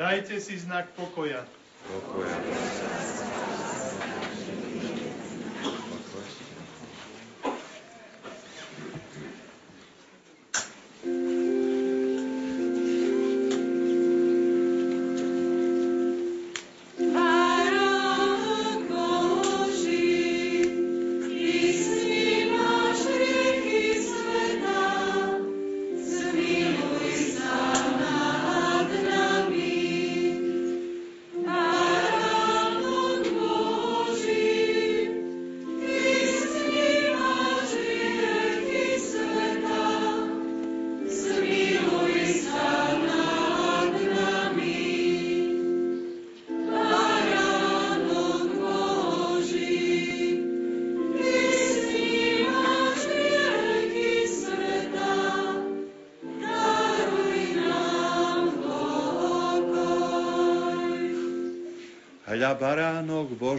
Dajte 0.00 0.40
si 0.40 0.56
znak 0.56 0.88
pokoja. 0.96 1.44
pokoja. 1.84 2.36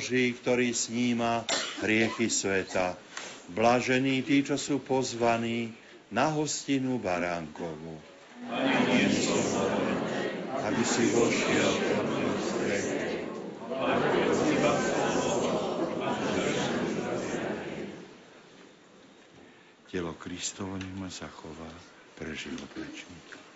Boží, 0.02 0.34
ktorý 0.34 0.74
sníma 0.74 1.46
hriechy 1.86 2.26
sveta. 2.26 2.98
Blažení 3.54 4.26
tí, 4.26 4.42
čo 4.42 4.58
sú 4.58 4.82
pozvaní 4.82 5.78
na 6.10 6.26
hostinu 6.34 6.98
baránkovú. 6.98 8.02
aby 10.58 10.82
si 10.82 11.06
vošiel 11.14 11.72
Telo 19.86 20.18
Kristovo 20.18 20.82
nech 20.82 20.98
ma 20.98 21.14
zachová 21.14 21.70
pre 22.18 22.34
život 22.34 22.74
večný. 22.74 23.51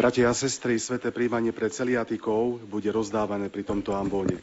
Bratia 0.00 0.32
a 0.32 0.34
sestry, 0.34 0.80
sveté 0.80 1.12
príjmanie 1.12 1.52
pre 1.52 1.68
celiatikov 1.68 2.64
bude 2.64 2.88
rozdávané 2.88 3.52
pri 3.52 3.68
tomto 3.68 3.92
ambóne. 3.92 4.40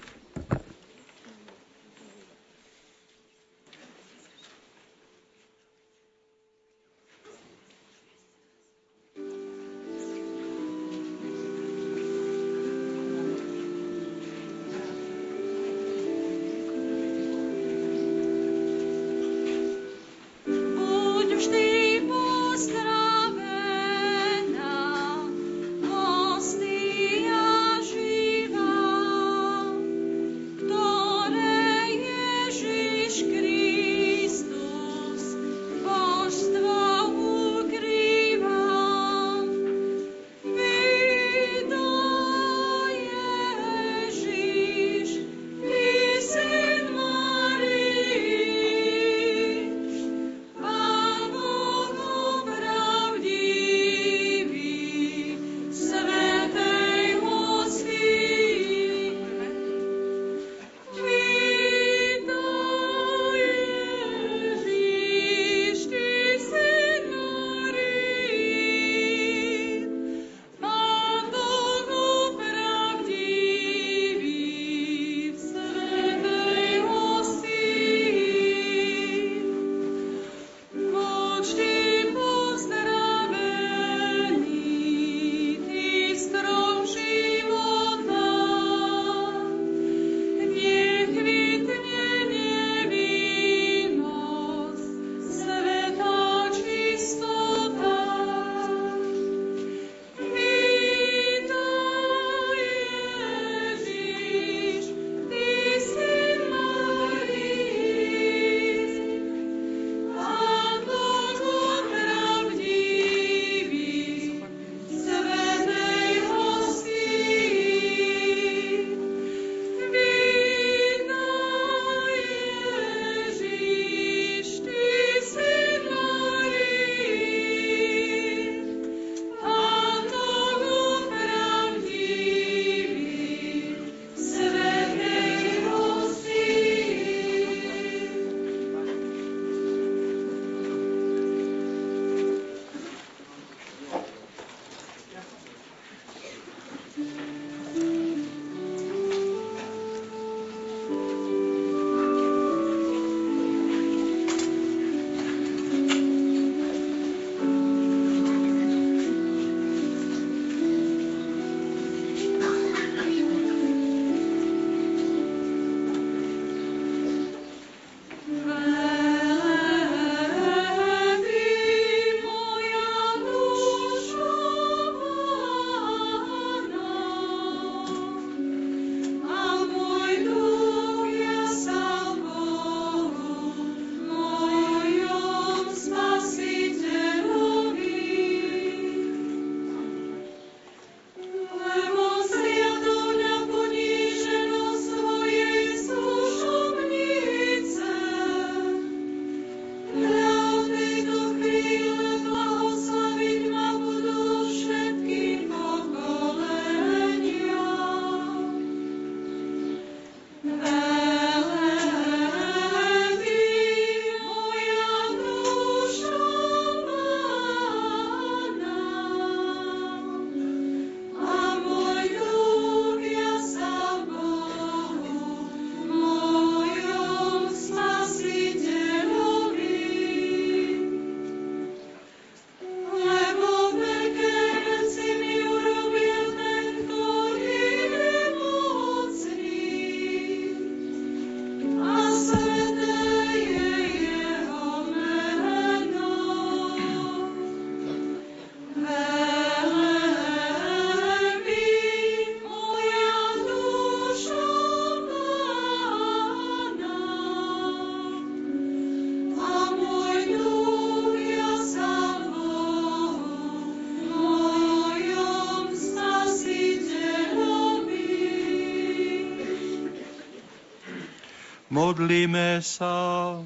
Modlíme 271.77 272.57
sa. 272.65 273.37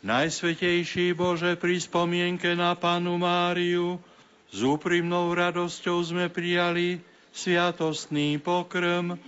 Najsvetejší 0.00 1.12
Bože, 1.12 1.52
pri 1.60 1.76
spomienke 1.76 2.56
na 2.56 2.72
Panu 2.72 3.20
Máriu, 3.20 4.00
s 4.48 4.64
úprimnou 4.64 5.28
radosťou 5.36 6.00
sme 6.00 6.32
prijali 6.32 6.96
sviatostný 7.36 8.40
pokrm. 8.40 9.20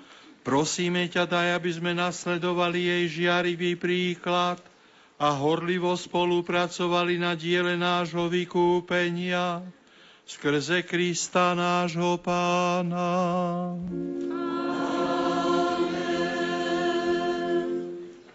Prosíme 0.48 1.12
ťa, 1.12 1.28
daj, 1.28 1.60
aby 1.60 1.70
sme 1.76 1.92
nasledovali 1.92 2.88
jej 2.88 3.04
žiarivý 3.20 3.76
príklad 3.76 4.64
a 5.20 5.36
horlivo 5.36 5.92
spolupracovali 5.92 7.20
na 7.20 7.36
diele 7.36 7.76
nášho 7.76 8.32
vykúpenia 8.32 9.60
skrze 10.24 10.88
Krista 10.88 11.52
nášho 11.52 12.16
Pána. 12.16 13.12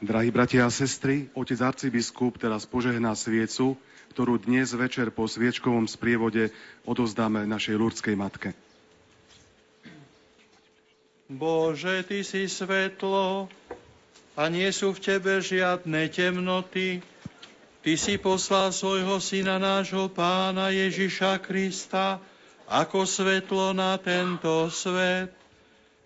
Drahí 0.03 0.35
bratia 0.35 0.67
a 0.67 0.71
sestry, 0.73 1.31
otec 1.31 1.63
arcibiskup 1.63 2.35
teraz 2.35 2.67
požehná 2.67 3.15
sviecu, 3.15 3.79
ktorú 4.11 4.35
dnes 4.35 4.75
večer 4.75 5.15
po 5.15 5.31
sviečkovom 5.31 5.87
sprievode 5.87 6.51
odozdáme 6.83 7.47
našej 7.47 7.79
ľudskej 7.79 8.15
matke. 8.19 8.51
Bože, 11.31 12.03
Ty 12.03 12.19
si 12.19 12.51
svetlo 12.51 13.47
a 14.35 14.43
nie 14.51 14.67
sú 14.75 14.91
v 14.91 14.99
Tebe 14.99 15.39
žiadne 15.39 16.11
temnoty. 16.11 16.99
Ty 17.79 17.93
si 17.95 18.19
poslal 18.19 18.75
svojho 18.75 19.23
Syna 19.23 19.55
nášho 19.55 20.11
Pána 20.11 20.67
Ježiša 20.67 21.39
Krista 21.39 22.19
ako 22.67 23.07
svetlo 23.07 23.71
na 23.71 23.95
tento 23.95 24.67
svet. 24.67 25.42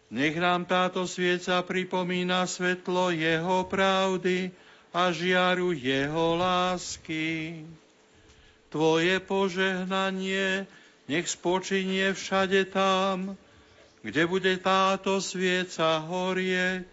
Nech 0.08 0.40
nám 0.40 0.64
táto 0.64 1.04
svieca 1.04 1.60
pripomína 1.68 2.48
svetlo 2.48 3.12
Jeho 3.12 3.68
pravdy 3.68 4.56
a 4.96 5.12
žiaru 5.12 5.76
Jeho 5.76 6.40
lásky. 6.40 7.64
Tvoje 8.72 9.20
požehnanie 9.20 10.64
nech 11.08 11.28
spočinie 11.28 12.16
všade 12.16 12.72
tam, 12.72 13.36
kde 14.04 14.24
bude 14.28 14.56
táto 14.64 15.20
svieca 15.20 16.00
horieť, 16.04 16.88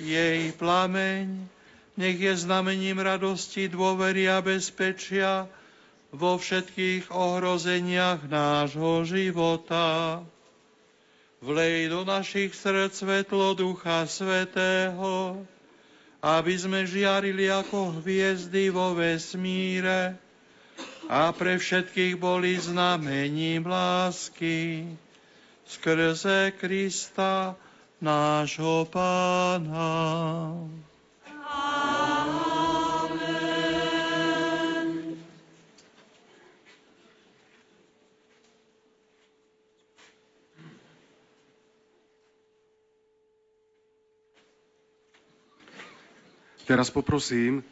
jej 0.00 0.52
plameň, 0.56 1.48
nech 1.96 2.18
je 2.18 2.34
znamením 2.36 3.00
radosti, 3.00 3.68
dôvery 3.68 4.28
a 4.28 4.40
bezpečia 4.40 5.46
vo 6.12 6.36
všetkých 6.36 7.12
ohrozeniach 7.12 8.28
nášho 8.28 9.04
života. 9.08 10.20
Vlej 11.42 11.90
do 11.90 12.06
našich 12.06 12.54
srdc 12.54 13.02
svetlo 13.02 13.58
Ducha 13.58 14.06
Svetého, 14.06 15.42
aby 16.22 16.54
sme 16.54 16.86
žiarili 16.86 17.50
ako 17.50 17.98
hviezdy 17.98 18.70
vo 18.70 18.94
vesmíre 18.94 20.14
a 21.10 21.34
pre 21.34 21.58
všetkých 21.58 22.14
boli 22.14 22.62
znamením 22.62 23.66
lásky 23.66 24.86
skrze 25.66 26.54
Krista 26.62 27.58
nášho 27.98 28.86
Pána. 28.86 29.90
Teraz 46.62 46.94
poprosím 46.94 47.58
e, 47.58 47.62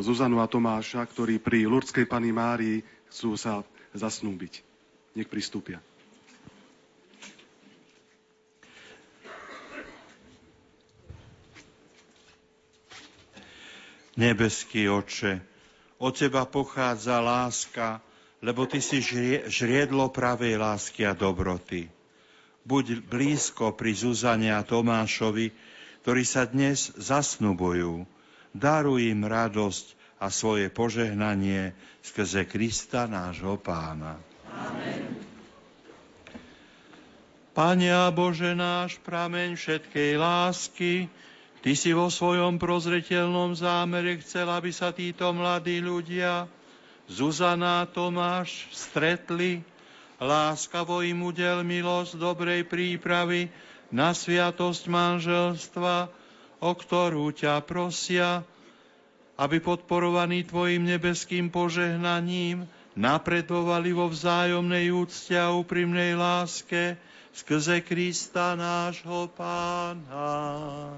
Zuzanu 0.00 0.40
a 0.40 0.48
Tomáša, 0.48 1.04
ktorí 1.04 1.36
pri 1.36 1.68
Lurdskej 1.68 2.08
Pani 2.08 2.32
Márii 2.32 2.80
chcú 3.12 3.36
sa 3.36 3.60
zasnúbiť. 3.92 4.64
Nech 5.14 5.28
pristúpia. 5.28 5.78
Nebeský 14.14 14.86
oče, 14.86 15.42
od 15.98 16.14
teba 16.14 16.46
pochádza 16.46 17.18
láska, 17.18 17.98
lebo 18.38 18.62
ty 18.62 18.78
si 18.78 19.02
žriedlo 19.50 20.06
pravej 20.14 20.54
lásky 20.54 21.02
a 21.02 21.18
dobroty. 21.18 21.90
Buď 22.62 23.02
blízko 23.04 23.74
pri 23.74 23.90
Zuzane 23.92 24.54
a 24.54 24.62
Tomášovi, 24.62 25.50
ktorí 26.04 26.28
sa 26.28 26.44
dnes 26.44 26.92
zasnubujú. 27.00 28.04
Daruj 28.52 29.08
im 29.08 29.24
radosť 29.24 30.20
a 30.20 30.28
svoje 30.28 30.68
požehnanie 30.68 31.72
skrze 32.04 32.44
Krista 32.44 33.08
nášho 33.08 33.56
pána. 33.56 34.20
Amen. 34.52 35.16
Pane 37.56 37.88
a 37.88 38.12
Bože 38.12 38.52
náš, 38.52 39.00
prameň 39.00 39.56
všetkej 39.56 40.20
lásky, 40.20 41.08
Ty 41.64 41.72
si 41.72 41.96
vo 41.96 42.12
svojom 42.12 42.60
prozretelnom 42.60 43.56
zámere 43.56 44.20
chcel, 44.20 44.44
aby 44.52 44.68
sa 44.68 44.92
títo 44.92 45.32
mladí 45.32 45.80
ľudia, 45.80 46.44
Zuzana 47.08 47.80
a 47.80 47.88
Tomáš, 47.88 48.68
stretli, 48.68 49.64
láskavo 50.20 51.00
im 51.00 51.24
udel 51.24 51.64
milosť 51.64 52.20
dobrej 52.20 52.68
prípravy 52.68 53.48
na 53.90 54.16
sviatosť 54.16 54.84
manželstva, 54.88 56.08
o 56.64 56.70
ktorú 56.72 57.34
ťa 57.34 57.60
prosia, 57.66 58.40
aby 59.34 59.58
podporovaní 59.58 60.46
Tvojim 60.46 60.86
nebeským 60.86 61.50
požehnaním 61.50 62.64
napredovali 62.94 63.90
vo 63.90 64.06
vzájomnej 64.06 64.94
úcte 64.94 65.34
a 65.34 65.50
úprimnej 65.50 66.14
láske, 66.14 66.94
skrze 67.34 67.82
Krista 67.82 68.54
nášho 68.54 69.26
Pána. 69.34 70.94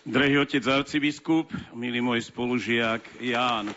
Drahý 0.00 0.40
otec 0.40 0.64
arcibiskup, 0.64 1.52
milý 1.76 2.00
môj 2.00 2.24
spolužiak 2.24 3.04
Ján. 3.20 3.68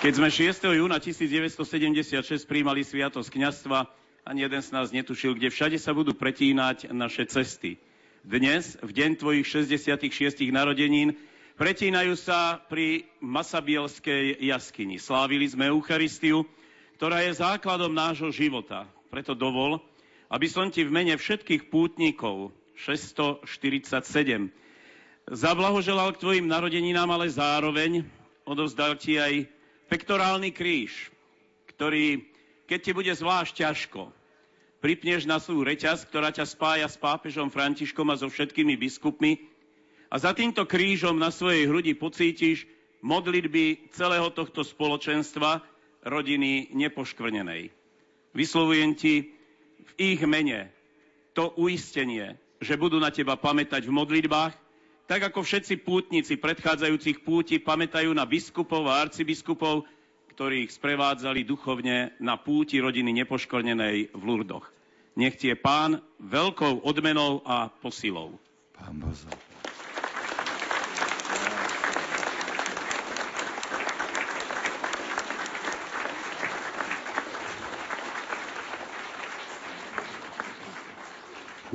Keď 0.00 0.12
sme 0.16 0.32
6. 0.32 0.72
júna 0.72 0.96
1976 0.96 2.48
príjmali 2.48 2.80
sviatosť 2.80 3.28
kňazstva, 3.28 3.92
ani 4.24 4.48
jeden 4.48 4.62
z 4.64 4.72
nás 4.72 4.88
netušil, 4.88 5.36
kde 5.36 5.52
všade 5.52 5.76
sa 5.76 5.92
budú 5.92 6.16
pretínať 6.16 6.96
naše 6.96 7.28
cesty. 7.28 7.76
Dnes, 8.24 8.80
v 8.80 8.96
deň 8.96 9.20
tvojich 9.20 9.44
66 9.44 10.48
narodenín, 10.48 11.12
pretínajú 11.60 12.16
sa 12.16 12.56
pri 12.72 13.04
Masabielskej 13.20 14.40
jaskyni. 14.48 14.96
Slávili 14.96 15.44
sme 15.44 15.68
Eucharistiu, 15.68 16.48
ktorá 16.96 17.20
je 17.20 17.36
základom 17.36 17.92
nášho 17.92 18.32
života. 18.32 18.88
Preto 19.12 19.36
dovol, 19.36 19.84
aby 20.30 20.46
som 20.50 20.70
ti 20.70 20.82
v 20.82 20.94
mene 20.94 21.14
všetkých 21.14 21.70
pútnikov 21.70 22.50
647 22.76 24.50
zablahoželal 25.26 26.14
k 26.14 26.20
tvojim 26.22 26.46
narodeninám, 26.46 27.10
ale 27.10 27.26
zároveň 27.30 28.06
odovzdal 28.46 28.94
ti 28.94 29.18
aj 29.18 29.46
pektorálny 29.90 30.54
kríž, 30.54 31.10
ktorý 31.74 32.22
keď 32.66 32.78
ti 32.82 32.90
bude 32.90 33.14
zvlášť 33.14 33.52
ťažko, 33.62 34.10
pripneš 34.82 35.22
na 35.22 35.38
svoju 35.38 35.62
reťaz, 35.62 36.02
ktorá 36.10 36.34
ťa 36.34 36.46
spája 36.46 36.86
s 36.90 36.98
pápežom 36.98 37.46
Františkom 37.46 38.10
a 38.10 38.18
so 38.18 38.26
všetkými 38.26 38.74
biskupmi 38.74 39.38
a 40.10 40.18
za 40.18 40.34
týmto 40.34 40.66
krížom 40.66 41.14
na 41.14 41.30
svojej 41.30 41.70
hrudi 41.70 41.94
pocítiš 41.94 42.66
modlitby 43.06 43.94
celého 43.94 44.34
tohto 44.34 44.66
spoločenstva 44.66 45.62
rodiny 46.02 46.74
nepoškvrnenej. 46.74 47.70
Vyslovujem 48.34 48.98
ti 48.98 49.35
v 49.86 50.16
ich 50.16 50.20
mene 50.26 50.74
to 51.36 51.52
uistenie, 51.60 52.34
že 52.58 52.80
budú 52.80 52.96
na 52.96 53.12
teba 53.12 53.36
pamätať 53.36 53.84
v 53.86 53.96
modlitbách, 53.96 54.54
tak 55.06 55.20
ako 55.30 55.46
všetci 55.46 55.86
pútnici 55.86 56.34
predchádzajúcich 56.34 57.22
púti 57.22 57.62
pamätajú 57.62 58.10
na 58.10 58.26
biskupov 58.26 58.90
a 58.90 59.06
arcibiskupov, 59.06 59.86
ktorí 60.34 60.66
ich 60.66 60.74
sprevádzali 60.74 61.46
duchovne 61.46 62.18
na 62.18 62.34
púti 62.36 62.82
rodiny 62.82 63.14
nepoškornenej 63.22 64.12
v 64.12 64.22
Lurdoch. 64.26 64.66
Nech 65.16 65.38
tie 65.38 65.56
pán 65.56 66.02
veľkou 66.20 66.84
odmenou 66.84 67.40
a 67.46 67.70
posilou. 67.70 68.36
Pán 68.76 69.00
Bozo. 69.00 69.30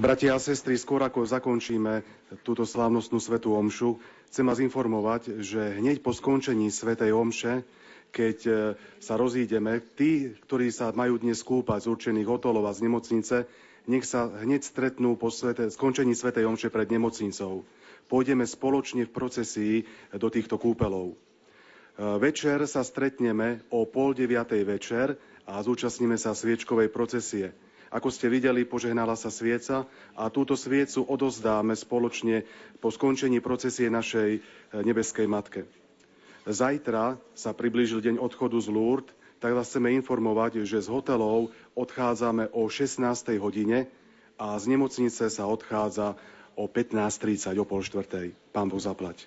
Bratia 0.01 0.33
a 0.33 0.41
sestry, 0.41 0.81
skôr 0.81 1.05
ako 1.05 1.29
zakončíme 1.29 2.01
túto 2.41 2.65
slávnostnú 2.65 3.21
svetú 3.21 3.53
omšu, 3.53 4.01
chcem 4.33 4.49
vás 4.49 4.57
informovať, 4.57 5.45
že 5.45 5.77
hneď 5.77 6.01
po 6.01 6.09
skončení 6.09 6.73
svetej 6.73 7.13
omše, 7.13 7.61
keď 8.09 8.37
e, 8.49 8.51
sa 8.97 9.13
rozídeme, 9.13 9.77
tí, 9.93 10.33
ktorí 10.41 10.73
sa 10.73 10.89
majú 10.89 11.21
dnes 11.21 11.45
kúpať 11.45 11.85
z 11.85 11.91
určených 11.93 12.25
hotolov 12.25 12.65
a 12.65 12.73
z 12.73 12.89
nemocnice, 12.89 13.45
nech 13.85 14.01
sa 14.01 14.25
hneď 14.25 14.65
stretnú 14.65 15.21
po 15.21 15.29
svete, 15.29 15.69
skončení 15.69 16.17
svetej 16.17 16.49
omše 16.49 16.73
pred 16.73 16.89
nemocnicou. 16.89 17.61
Pôjdeme 18.09 18.49
spoločne 18.49 19.05
v 19.05 19.13
procesii 19.13 19.85
do 20.17 20.33
týchto 20.33 20.57
kúpelov. 20.57 21.13
E, 21.13 21.15
večer 22.17 22.65
sa 22.65 22.81
stretneme 22.81 23.61
o 23.69 23.85
pol 23.85 24.17
deviatej 24.17 24.65
večer 24.65 25.13
a 25.45 25.61
zúčastníme 25.61 26.17
sa 26.17 26.33
sviečkovej 26.33 26.89
procesie. 26.89 27.53
Ako 27.91 28.07
ste 28.07 28.31
videli, 28.31 28.63
požehnala 28.63 29.19
sa 29.19 29.27
svieca 29.27 29.83
a 30.15 30.31
túto 30.31 30.55
sviecu 30.55 31.03
odozdáme 31.03 31.75
spoločne 31.75 32.47
po 32.79 32.87
skončení 32.87 33.43
procesie 33.43 33.91
našej 33.91 34.29
e, 34.37 34.39
nebeskej 34.79 35.27
matke. 35.27 35.67
Zajtra 36.47 37.19
sa 37.35 37.51
priblížil 37.51 37.99
deň 37.99 38.15
odchodu 38.17 38.57
z 38.63 38.71
Lourdes, 38.71 39.11
tak 39.43 39.57
vás 39.57 39.67
chceme 39.67 39.91
informovať, 39.97 40.63
že 40.63 40.85
z 40.85 40.87
hotelov 40.87 41.51
odchádzame 41.73 42.53
o 42.55 42.69
16. 42.69 43.01
hodine 43.41 43.89
a 44.37 44.55
z 44.55 44.71
nemocnice 44.71 45.27
sa 45.27 45.43
odchádza 45.49 46.15
o 46.55 46.69
15.30, 46.69 47.57
o 47.57 47.65
pol 47.65 47.81
štvrtej. 47.81 48.37
Pán 48.53 48.69
Boh 48.69 48.79
zaplať. 48.79 49.25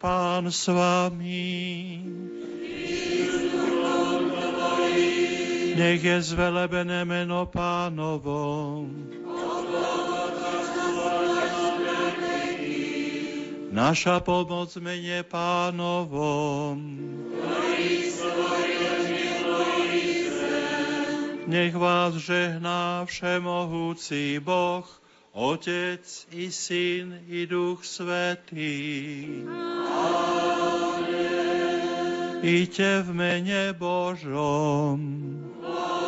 Pán 0.00 0.48
s 0.48 0.64
vami. 0.64 2.00
Nech 5.76 6.00
je 6.04 6.18
zvelebené 6.24 7.04
meno 7.04 7.44
pánovo. 7.52 8.40
Naša 13.70 14.24
pomoc 14.24 14.72
mene 14.80 15.20
pánovom. 15.20 16.80
Nech 21.44 21.74
vás 21.76 22.14
žehná 22.16 23.04
všemohúci 23.04 24.40
Boh, 24.40 24.88
Otec 25.36 26.04
i 26.32 26.48
Syn 26.48 27.20
i 27.28 27.44
Duch 27.44 27.84
Svetý. 27.84 29.44
Amen. 29.44 29.69
Iďte 32.40 33.04
v 33.04 33.08
mene 33.14 33.62
Božom. 33.76 34.98
Tak 35.60 35.99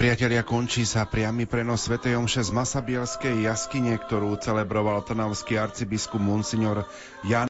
priatelia, 0.00 0.40
končí 0.40 0.88
sa 0.88 1.04
priamy 1.04 1.44
prenos 1.44 1.84
Sv. 1.84 2.00
Omše 2.00 2.40
z 2.40 2.56
Masabielskej 2.56 3.44
jaskyne, 3.44 4.00
ktorú 4.00 4.32
celebroval 4.40 5.04
trnavský 5.04 5.60
arcibiskup 5.60 6.16
Monsignor 6.16 6.88
Jan 7.20 7.38